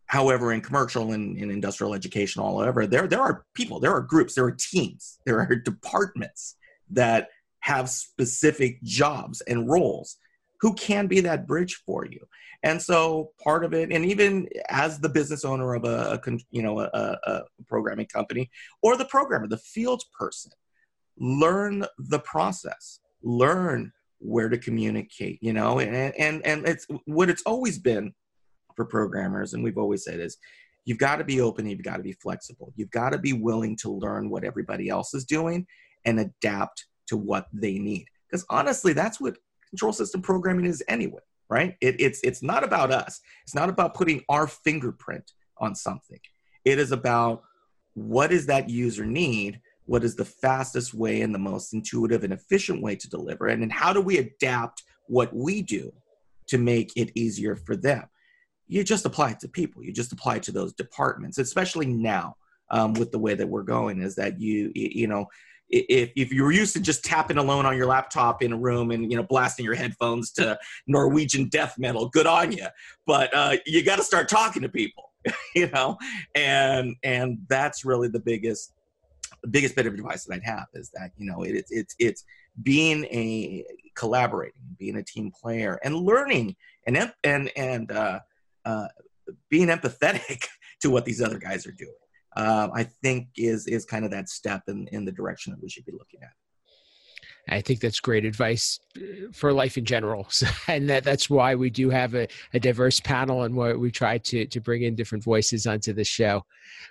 However, 0.07 0.51
in 0.51 0.61
commercial 0.61 1.13
and 1.13 1.37
in 1.37 1.49
industrial 1.49 1.93
education, 1.93 2.41
all 2.41 2.59
over, 2.59 2.85
there 2.85 3.07
there 3.07 3.21
are 3.21 3.45
people, 3.53 3.79
there 3.79 3.93
are 3.93 4.01
groups, 4.01 4.35
there 4.35 4.45
are 4.45 4.51
teams, 4.59 5.19
there 5.25 5.39
are 5.39 5.55
departments 5.55 6.55
that 6.93 7.29
have 7.59 7.89
specific 7.89 8.81
jobs 8.83 9.41
and 9.41 9.69
roles 9.69 10.17
who 10.59 10.73
can 10.75 11.07
be 11.07 11.19
that 11.21 11.47
bridge 11.47 11.81
for 11.85 12.05
you. 12.05 12.25
And 12.63 12.81
so 12.81 13.31
part 13.43 13.65
of 13.65 13.73
it 13.73 13.91
and 13.91 14.05
even 14.05 14.47
as 14.69 14.99
the 14.99 15.09
business 15.09 15.43
owner 15.43 15.73
of 15.75 15.83
a, 15.83 16.19
a 16.25 16.37
you 16.51 16.61
know 16.61 16.79
a, 16.79 17.17
a, 17.25 17.41
programming 17.67 18.05
company 18.05 18.49
or 18.81 18.95
the 18.95 19.05
programmer 19.05 19.47
the 19.47 19.57
field 19.57 20.03
person 20.17 20.51
learn 21.17 21.85
the 21.97 22.19
process 22.19 22.99
learn 23.21 23.91
where 24.19 24.47
to 24.47 24.57
communicate 24.57 25.39
you 25.41 25.51
know 25.51 25.79
and 25.79 26.15
and 26.17 26.45
and 26.45 26.67
it's 26.67 26.87
what 27.05 27.29
it's 27.29 27.43
always 27.45 27.77
been 27.77 28.13
for 28.75 28.85
programmers 28.85 29.53
and 29.53 29.63
we've 29.63 29.77
always 29.77 30.03
said 30.03 30.19
is 30.19 30.37
you've 30.85 30.97
got 30.97 31.17
to 31.17 31.23
be 31.25 31.41
open 31.41 31.67
you've 31.67 31.83
got 31.83 31.97
to 31.97 32.03
be 32.03 32.13
flexible 32.13 32.71
you've 32.77 32.91
got 32.91 33.09
to 33.09 33.17
be 33.17 33.33
willing 33.33 33.75
to 33.75 33.91
learn 33.91 34.29
what 34.29 34.45
everybody 34.45 34.87
else 34.87 35.13
is 35.13 35.25
doing 35.25 35.67
and 36.05 36.19
adapt 36.19 36.85
to 37.07 37.17
what 37.17 37.47
they 37.53 37.79
need 37.79 38.05
because 38.29 38.45
honestly 38.49 38.93
that's 38.93 39.19
what 39.19 39.37
control 39.69 39.93
system 39.93 40.21
programming 40.21 40.65
is 40.65 40.83
anyway 40.87 41.19
right? 41.53 41.75
It, 41.81 41.95
it's 41.99 42.19
it's 42.23 42.41
not 42.41 42.63
about 42.63 42.91
us. 42.91 43.21
It's 43.43 43.53
not 43.53 43.69
about 43.69 43.93
putting 43.93 44.23
our 44.27 44.47
fingerprint 44.47 45.31
on 45.59 45.75
something. 45.75 46.19
It 46.65 46.79
is 46.79 46.91
about 46.91 47.43
what 47.93 48.31
does 48.31 48.47
that 48.47 48.69
user 48.69 49.05
need? 49.05 49.61
What 49.85 50.03
is 50.03 50.15
the 50.15 50.25
fastest 50.25 50.93
way 50.95 51.21
and 51.21 51.33
the 51.33 51.39
most 51.39 51.73
intuitive 51.73 52.23
and 52.23 52.33
efficient 52.33 52.81
way 52.81 52.95
to 52.95 53.09
deliver? 53.09 53.47
And 53.47 53.61
then 53.61 53.69
how 53.69 53.93
do 53.93 54.01
we 54.01 54.17
adapt 54.17 54.81
what 55.07 55.35
we 55.35 55.61
do 55.61 55.93
to 56.47 56.57
make 56.57 56.91
it 56.95 57.11
easier 57.15 57.55
for 57.55 57.75
them? 57.75 58.03
You 58.67 58.83
just 58.83 59.05
apply 59.05 59.31
it 59.31 59.39
to 59.41 59.49
people. 59.49 59.83
You 59.83 59.93
just 59.93 60.13
apply 60.13 60.37
it 60.37 60.43
to 60.43 60.51
those 60.51 60.73
departments, 60.73 61.37
especially 61.37 61.85
now 61.85 62.35
um, 62.71 62.93
with 62.93 63.11
the 63.11 63.19
way 63.19 63.35
that 63.35 63.47
we're 63.47 63.61
going. 63.61 64.01
Is 64.01 64.15
that 64.15 64.41
you 64.41 64.71
you 64.73 65.07
know 65.07 65.27
if, 65.69 66.11
if 66.15 66.31
you 66.31 66.43
were 66.43 66.51
used 66.51 66.73
to 66.73 66.81
just 66.81 67.03
tapping 67.03 67.37
alone 67.37 67.65
on 67.65 67.75
your 67.75 67.87
laptop 67.87 68.43
in 68.43 68.53
a 68.53 68.57
room 68.57 68.91
and 68.91 69.09
you 69.11 69.17
know 69.17 69.23
blasting 69.23 69.65
your 69.65 69.75
headphones 69.75 70.31
to 70.33 70.57
Norwegian 70.87 71.49
death 71.49 71.75
metal, 71.77 72.09
good 72.09 72.27
on 72.27 72.51
you. 72.51 72.67
But 73.05 73.33
uh, 73.33 73.57
you 73.65 73.83
got 73.83 73.97
to 73.97 74.03
start 74.03 74.29
talking 74.29 74.61
to 74.61 74.69
people, 74.69 75.11
you 75.55 75.69
know, 75.71 75.97
and 76.35 76.95
and 77.03 77.39
that's 77.47 77.85
really 77.85 78.07
the 78.07 78.19
biggest 78.19 78.73
biggest 79.49 79.75
bit 79.75 79.85
of 79.85 79.93
advice 79.93 80.25
that 80.25 80.35
I'd 80.35 80.43
have 80.43 80.67
is 80.73 80.89
that 80.93 81.11
you 81.17 81.25
know 81.25 81.43
it, 81.43 81.55
it's 81.55 81.71
it's 81.71 81.95
it's 81.99 82.23
being 82.61 83.05
a 83.05 83.65
collaborating, 83.95 84.61
being 84.77 84.97
a 84.97 85.03
team 85.03 85.31
player, 85.31 85.79
and 85.83 85.95
learning 85.95 86.55
and 86.85 87.11
and 87.23 87.51
and 87.55 87.91
uh, 87.91 88.19
uh, 88.65 88.87
being 89.49 89.67
empathetic 89.67 90.45
to 90.81 90.89
what 90.89 91.05
these 91.05 91.21
other 91.21 91.39
guys 91.39 91.65
are 91.65 91.71
doing 91.71 91.93
uh, 92.35 92.69
I 92.73 92.83
think 92.83 93.27
is 93.37 93.67
is 93.67 93.85
kind 93.85 94.05
of 94.05 94.11
that 94.11 94.29
step 94.29 94.63
in 94.67 94.87
in 94.91 95.05
the 95.05 95.11
direction 95.11 95.53
that 95.53 95.61
we 95.61 95.69
should 95.69 95.85
be 95.85 95.91
looking 95.91 96.21
at. 96.23 96.31
I 97.49 97.59
think 97.59 97.81
that's 97.81 97.99
great 97.99 98.23
advice 98.23 98.79
uh, 98.97 99.01
for 99.33 99.51
life 99.51 99.77
in 99.77 99.83
general, 99.83 100.27
and 100.67 100.89
that, 100.89 101.03
that's 101.03 101.29
why 101.29 101.55
we 101.55 101.69
do 101.69 101.89
have 101.89 102.15
a, 102.15 102.27
a 102.53 102.59
diverse 102.59 102.99
panel, 103.01 103.43
and 103.43 103.53
why 103.53 103.73
we 103.73 103.91
try 103.91 104.17
to 104.17 104.45
to 104.45 104.61
bring 104.61 104.83
in 104.83 104.95
different 104.95 105.23
voices 105.23 105.67
onto 105.67 105.93
the 105.93 106.05
show. 106.05 106.43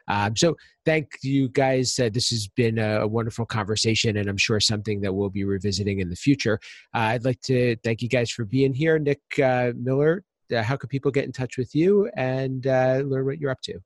Um, 0.09 0.37
so, 0.37 0.57
thank 0.85 1.09
you 1.23 1.49
guys. 1.49 1.99
Uh, 1.99 2.11
this 2.13 2.29
has 2.31 2.49
been 2.49 2.79
a, 2.79 3.01
a, 3.01 3.07
wonderful 3.07 3.47
conversation, 3.47 4.19
and 4.19 4.29
I'm 4.29 4.37
sure 4.37 4.61
something 4.61 5.01
that 5.01 5.15
we'll 5.15 5.31
be 5.31 5.45
revisiting 5.45 6.01
in 6.01 6.11
the 6.11 6.17
future. 6.17 6.59
Uh, 6.95 7.13
I'd 7.13 7.25
like 7.25 7.41
to 7.43 7.77
thank 7.83 8.03
you 8.03 8.09
guys 8.09 8.31
for 8.31 8.45
being 8.45 8.75
here, 8.75 8.99
Nick 8.99 9.21
uh, 9.43 9.73
Miller. 9.77 10.23
Uh, 10.55 10.63
how 10.63 10.77
can 10.77 10.89
people 10.89 11.11
get 11.11 11.25
in 11.25 11.33
touch 11.33 11.57
with 11.57 11.75
you 11.75 12.11
and 12.17 12.67
uh, 12.67 13.01
learn 13.07 13.25
what 13.25 13.39
you're 13.39 13.51
up 13.51 13.63
to? 13.63 13.81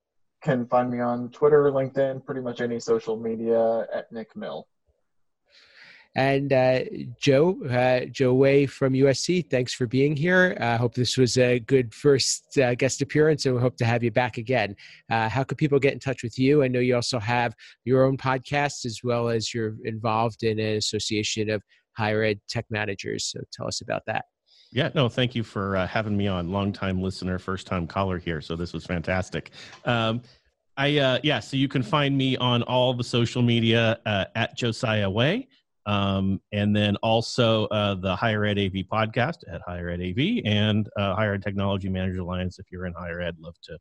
Can 0.46 0.64
find 0.68 0.90
me 0.90 1.00
on 1.00 1.28
Twitter, 1.30 1.72
LinkedIn, 1.72 2.24
pretty 2.24 2.40
much 2.40 2.60
any 2.60 2.78
social 2.78 3.16
media 3.16 3.84
at 3.92 4.10
Nick 4.12 4.36
Mill. 4.36 4.68
And 6.14 6.52
uh, 6.52 6.80
Joe, 7.20 7.62
uh, 7.68 8.06
Joe 8.06 8.32
Way 8.32 8.64
from 8.64 8.94
USC, 8.94 9.50
thanks 9.50 9.74
for 9.74 9.86
being 9.86 10.16
here. 10.16 10.56
I 10.60 10.64
uh, 10.64 10.78
hope 10.78 10.94
this 10.94 11.18
was 11.18 11.36
a 11.36 11.58
good 11.58 11.92
first 11.92 12.56
uh, 12.58 12.74
guest 12.76 13.02
appearance, 13.02 13.44
and 13.44 13.54
we 13.54 13.60
hope 13.60 13.76
to 13.78 13.84
have 13.84 14.02
you 14.02 14.12
back 14.12 14.38
again. 14.38 14.76
Uh, 15.10 15.28
how 15.28 15.42
could 15.42 15.58
people 15.58 15.78
get 15.78 15.92
in 15.92 15.98
touch 15.98 16.22
with 16.22 16.38
you? 16.38 16.62
I 16.62 16.68
know 16.68 16.78
you 16.78 16.94
also 16.94 17.18
have 17.18 17.54
your 17.84 18.04
own 18.04 18.16
podcast, 18.16 18.86
as 18.86 19.00
well 19.04 19.28
as 19.28 19.52
you're 19.52 19.74
involved 19.84 20.44
in 20.44 20.58
an 20.58 20.76
association 20.76 21.50
of 21.50 21.60
higher 21.98 22.22
ed 22.22 22.40
tech 22.48 22.64
managers. 22.70 23.26
So 23.26 23.40
tell 23.52 23.66
us 23.66 23.82
about 23.82 24.02
that. 24.06 24.24
Yeah, 24.76 24.90
no, 24.94 25.08
thank 25.08 25.34
you 25.34 25.42
for 25.42 25.74
uh, 25.78 25.86
having 25.86 26.14
me 26.18 26.28
on. 26.28 26.50
Long 26.50 26.70
time 26.70 27.00
listener, 27.00 27.38
first 27.38 27.66
time 27.66 27.86
caller 27.86 28.18
here. 28.18 28.42
So 28.42 28.56
this 28.56 28.74
was 28.74 28.84
fantastic. 28.84 29.52
Um, 29.86 30.20
I 30.76 30.98
uh, 30.98 31.18
yeah, 31.22 31.40
so 31.40 31.56
you 31.56 31.66
can 31.66 31.82
find 31.82 32.14
me 32.14 32.36
on 32.36 32.62
all 32.64 32.92
the 32.92 33.02
social 33.02 33.40
media 33.40 33.98
uh, 34.04 34.26
at 34.34 34.54
Josiah 34.54 35.08
Way, 35.08 35.48
um, 35.86 36.42
and 36.52 36.76
then 36.76 36.96
also 36.96 37.64
uh, 37.68 37.94
the 37.94 38.14
Higher 38.14 38.44
Ed 38.44 38.58
AV 38.58 38.84
podcast 38.92 39.38
at 39.50 39.62
Higher 39.66 39.88
Ed 39.88 40.02
AV 40.02 40.42
and 40.44 40.86
uh, 40.98 41.14
Higher 41.14 41.32
Ed 41.32 41.42
Technology 41.42 41.88
Manager 41.88 42.20
Alliance. 42.20 42.58
If 42.58 42.66
you're 42.70 42.84
in 42.84 42.92
higher 42.92 43.22
ed, 43.22 43.36
love 43.40 43.56
to 43.62 43.78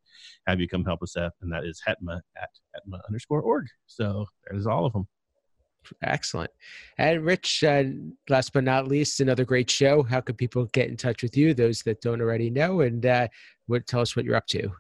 have 0.48 0.62
you 0.62 0.70
come 0.70 0.86
help 0.86 1.04
us 1.04 1.18
out, 1.18 1.34
and 1.42 1.52
that 1.52 1.66
is 1.66 1.82
HETMA 1.86 2.22
at 2.42 2.52
HETMA 2.74 3.02
underscore 3.06 3.42
org. 3.42 3.68
So 3.86 4.28
there's 4.50 4.66
all 4.66 4.86
of 4.86 4.94
them. 4.94 5.06
Excellent. 6.02 6.52
And 6.98 7.26
Rich, 7.26 7.64
uh, 7.64 7.84
last 8.30 8.54
but 8.54 8.64
not 8.64 8.88
least, 8.88 9.20
another 9.20 9.46
great 9.46 9.70
show. 9.70 10.04
How 10.04 10.22
can 10.22 10.36
people 10.36 10.66
get 10.66 10.90
in 10.90 10.98
touch 10.98 11.24
with 11.24 11.36
you? 11.38 11.54
Those 11.54 11.82
that 11.84 12.02
don't 12.02 12.22
already 12.22 12.50
know, 12.50 12.82
and 12.82 13.06
uh, 13.06 13.28
what 13.68 13.88
tell 13.88 14.02
us 14.02 14.16
what 14.16 14.26
you're 14.26 14.36
up 14.36 14.48
to. 14.48 14.72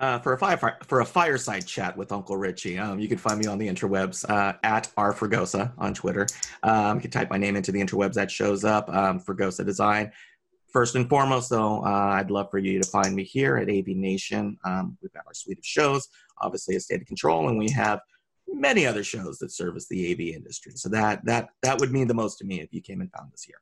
Uh, 0.00 0.18
for 0.18 0.32
a 0.32 0.38
fire, 0.38 0.76
for 0.82 1.00
a 1.00 1.04
fireside 1.04 1.66
chat 1.66 1.96
with 1.96 2.10
Uncle 2.10 2.36
Richie, 2.36 2.78
um, 2.78 2.98
you 2.98 3.06
can 3.06 3.16
find 3.16 3.38
me 3.38 3.46
on 3.46 3.58
the 3.58 3.68
interwebs 3.68 4.28
uh, 4.28 4.52
at 4.64 4.90
rfregosa 4.98 5.72
on 5.78 5.94
Twitter. 5.94 6.26
Um, 6.64 6.96
you 6.96 7.02
can 7.02 7.10
type 7.12 7.30
my 7.30 7.38
name 7.38 7.54
into 7.54 7.70
the 7.70 7.80
interwebs 7.80 8.14
that 8.14 8.30
shows 8.30 8.64
up. 8.64 8.88
Um, 8.88 9.20
Fregosa 9.20 9.64
Design. 9.64 10.10
First 10.72 10.96
and 10.96 11.08
foremost, 11.08 11.50
though, 11.50 11.84
uh, 11.84 12.16
I'd 12.18 12.32
love 12.32 12.50
for 12.50 12.58
you 12.58 12.82
to 12.82 12.88
find 12.88 13.14
me 13.14 13.22
here 13.22 13.56
at 13.56 13.70
AV 13.70 13.86
Nation. 13.88 14.58
Um, 14.64 14.98
we've 15.00 15.12
got 15.12 15.22
our 15.28 15.32
suite 15.32 15.58
of 15.58 15.64
shows, 15.64 16.08
obviously 16.40 16.74
a 16.74 16.80
state 16.80 17.00
of 17.00 17.06
control, 17.06 17.48
and 17.48 17.56
we 17.56 17.70
have 17.70 18.00
many 18.48 18.86
other 18.86 19.04
shows 19.04 19.38
that 19.38 19.50
service 19.50 19.88
the 19.88 20.12
AV 20.12 20.34
industry. 20.34 20.72
So 20.74 20.88
that 20.90 21.24
that 21.24 21.48
that 21.62 21.78
would 21.80 21.92
mean 21.92 22.08
the 22.08 22.14
most 22.14 22.38
to 22.38 22.44
me 22.44 22.60
if 22.60 22.72
you 22.72 22.80
came 22.80 23.00
and 23.00 23.10
found 23.12 23.32
us 23.32 23.42
here. 23.42 23.60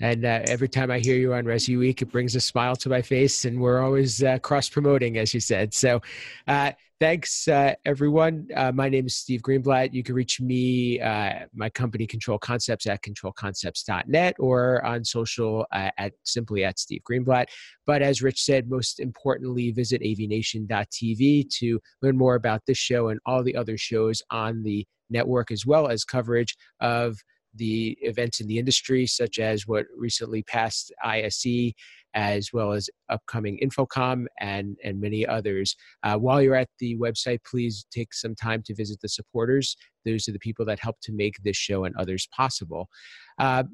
And 0.00 0.24
uh, 0.24 0.42
every 0.46 0.68
time 0.68 0.90
I 0.90 1.00
hear 1.00 1.16
you 1.16 1.34
on 1.34 1.44
Resi 1.44 1.76
Week, 1.76 2.02
it 2.02 2.12
brings 2.12 2.36
a 2.36 2.40
smile 2.40 2.76
to 2.76 2.88
my 2.88 3.02
face, 3.02 3.44
and 3.44 3.60
we're 3.60 3.82
always 3.82 4.22
uh, 4.22 4.38
cross 4.38 4.68
promoting, 4.68 5.18
as 5.18 5.34
you 5.34 5.40
said. 5.40 5.74
So, 5.74 6.00
uh, 6.46 6.72
thanks, 7.00 7.46
uh, 7.48 7.74
everyone. 7.84 8.48
Uh, 8.54 8.72
my 8.72 8.88
name 8.88 9.06
is 9.06 9.16
Steve 9.16 9.42
Greenblatt. 9.42 9.92
You 9.92 10.02
can 10.02 10.14
reach 10.14 10.40
me, 10.40 11.00
uh, 11.00 11.46
my 11.54 11.70
company 11.70 12.06
Control 12.06 12.38
Concepts 12.38 12.86
at 12.86 13.02
controlconcepts.net 13.02 14.36
or 14.38 14.84
on 14.84 15.04
social 15.04 15.66
at 15.72 16.12
simply 16.24 16.64
at 16.64 16.78
Steve 16.78 17.02
Greenblatt. 17.08 17.46
But 17.86 18.02
as 18.02 18.22
Rich 18.22 18.42
said, 18.42 18.68
most 18.68 19.00
importantly, 19.00 19.70
visit 19.70 20.02
avnation.tv 20.02 21.50
to 21.58 21.80
learn 22.02 22.16
more 22.16 22.34
about 22.34 22.62
this 22.66 22.78
show 22.78 23.08
and 23.08 23.20
all 23.26 23.42
the 23.42 23.56
other 23.56 23.78
shows 23.78 24.22
on 24.30 24.62
the 24.62 24.86
network, 25.10 25.50
as 25.50 25.64
well 25.64 25.88
as 25.88 26.04
coverage 26.04 26.56
of 26.80 27.18
the 27.54 27.96
events 28.02 28.40
in 28.40 28.46
the 28.46 28.58
industry, 28.58 29.06
such 29.06 29.38
as 29.38 29.66
what 29.66 29.86
recently 29.96 30.42
passed 30.42 30.92
ISE 31.04 31.72
as 32.14 32.52
well 32.52 32.72
as 32.72 32.88
upcoming 33.08 33.58
InfoComm 33.62 34.26
and, 34.40 34.76
and 34.84 35.00
many 35.00 35.26
others. 35.26 35.76
Uh, 36.02 36.16
while 36.16 36.42
you're 36.42 36.54
at 36.54 36.68
the 36.78 36.96
website, 36.96 37.38
please 37.44 37.86
take 37.90 38.14
some 38.14 38.34
time 38.34 38.62
to 38.64 38.74
visit 38.74 38.98
the 39.00 39.08
supporters. 39.08 39.76
Those 40.04 40.28
are 40.28 40.32
the 40.32 40.38
people 40.38 40.64
that 40.66 40.80
help 40.80 40.96
to 41.02 41.12
make 41.12 41.36
this 41.44 41.56
show 41.56 41.84
and 41.84 41.94
others 41.96 42.28
possible. 42.34 42.88
Uh, 43.38 43.64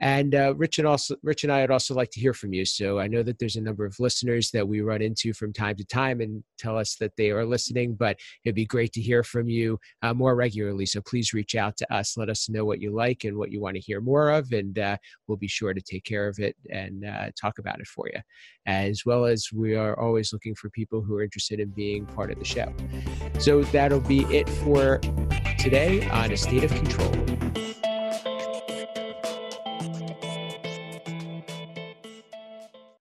and 0.00 0.34
uh, 0.34 0.54
Rich 0.56 0.78
and 0.78 0.86
also 0.86 1.16
Rich 1.22 1.44
and 1.44 1.52
I 1.52 1.62
would 1.62 1.70
also 1.70 1.94
like 1.94 2.10
to 2.10 2.20
hear 2.20 2.34
from 2.34 2.52
you. 2.52 2.64
So 2.64 2.98
I 2.98 3.06
know 3.06 3.22
that 3.22 3.38
there's 3.38 3.56
a 3.56 3.60
number 3.60 3.84
of 3.84 3.98
listeners 3.98 4.50
that 4.50 4.66
we 4.66 4.80
run 4.80 5.02
into 5.02 5.32
from 5.32 5.52
time 5.52 5.76
to 5.76 5.84
time 5.84 6.20
and 6.20 6.42
tell 6.58 6.76
us 6.76 6.96
that 6.96 7.12
they 7.16 7.30
are 7.30 7.44
listening. 7.44 7.94
But 7.94 8.18
it'd 8.44 8.54
be 8.54 8.66
great 8.66 8.92
to 8.94 9.00
hear 9.00 9.22
from 9.22 9.48
you 9.48 9.78
uh, 10.02 10.14
more 10.14 10.34
regularly. 10.34 10.86
So 10.86 11.00
please 11.00 11.32
reach 11.32 11.54
out 11.54 11.76
to 11.78 11.94
us. 11.94 12.16
Let 12.16 12.28
us 12.28 12.48
know 12.48 12.64
what 12.64 12.80
you 12.80 12.94
like 12.94 13.24
and 13.24 13.36
what 13.36 13.50
you 13.50 13.60
want 13.60 13.76
to 13.76 13.80
hear 13.80 14.00
more 14.00 14.30
of, 14.30 14.52
and 14.52 14.78
uh, 14.78 14.96
we'll 15.26 15.38
be 15.38 15.48
sure 15.48 15.72
to 15.72 15.80
take 15.80 16.04
care 16.04 16.28
of 16.28 16.38
it 16.38 16.56
and 16.70 17.04
uh, 17.04 17.30
talk 17.40 17.58
about 17.58 17.80
it 17.80 17.86
for 17.86 18.08
you. 18.12 18.20
As 18.66 19.06
well 19.06 19.24
as 19.24 19.48
we 19.52 19.76
are 19.76 19.98
always 19.98 20.32
looking 20.32 20.54
for 20.54 20.70
people 20.70 21.00
who 21.00 21.16
are 21.16 21.22
interested 21.22 21.60
in 21.60 21.70
being 21.70 22.04
part 22.06 22.30
of 22.30 22.38
the 22.38 22.44
show. 22.44 22.72
So 23.38 23.62
that'll 23.64 24.00
be 24.00 24.22
it 24.24 24.48
for 24.48 24.98
today 25.58 26.08
on 26.10 26.32
a 26.32 26.36
state 26.36 26.64
of 26.64 26.70
control. 26.70 27.12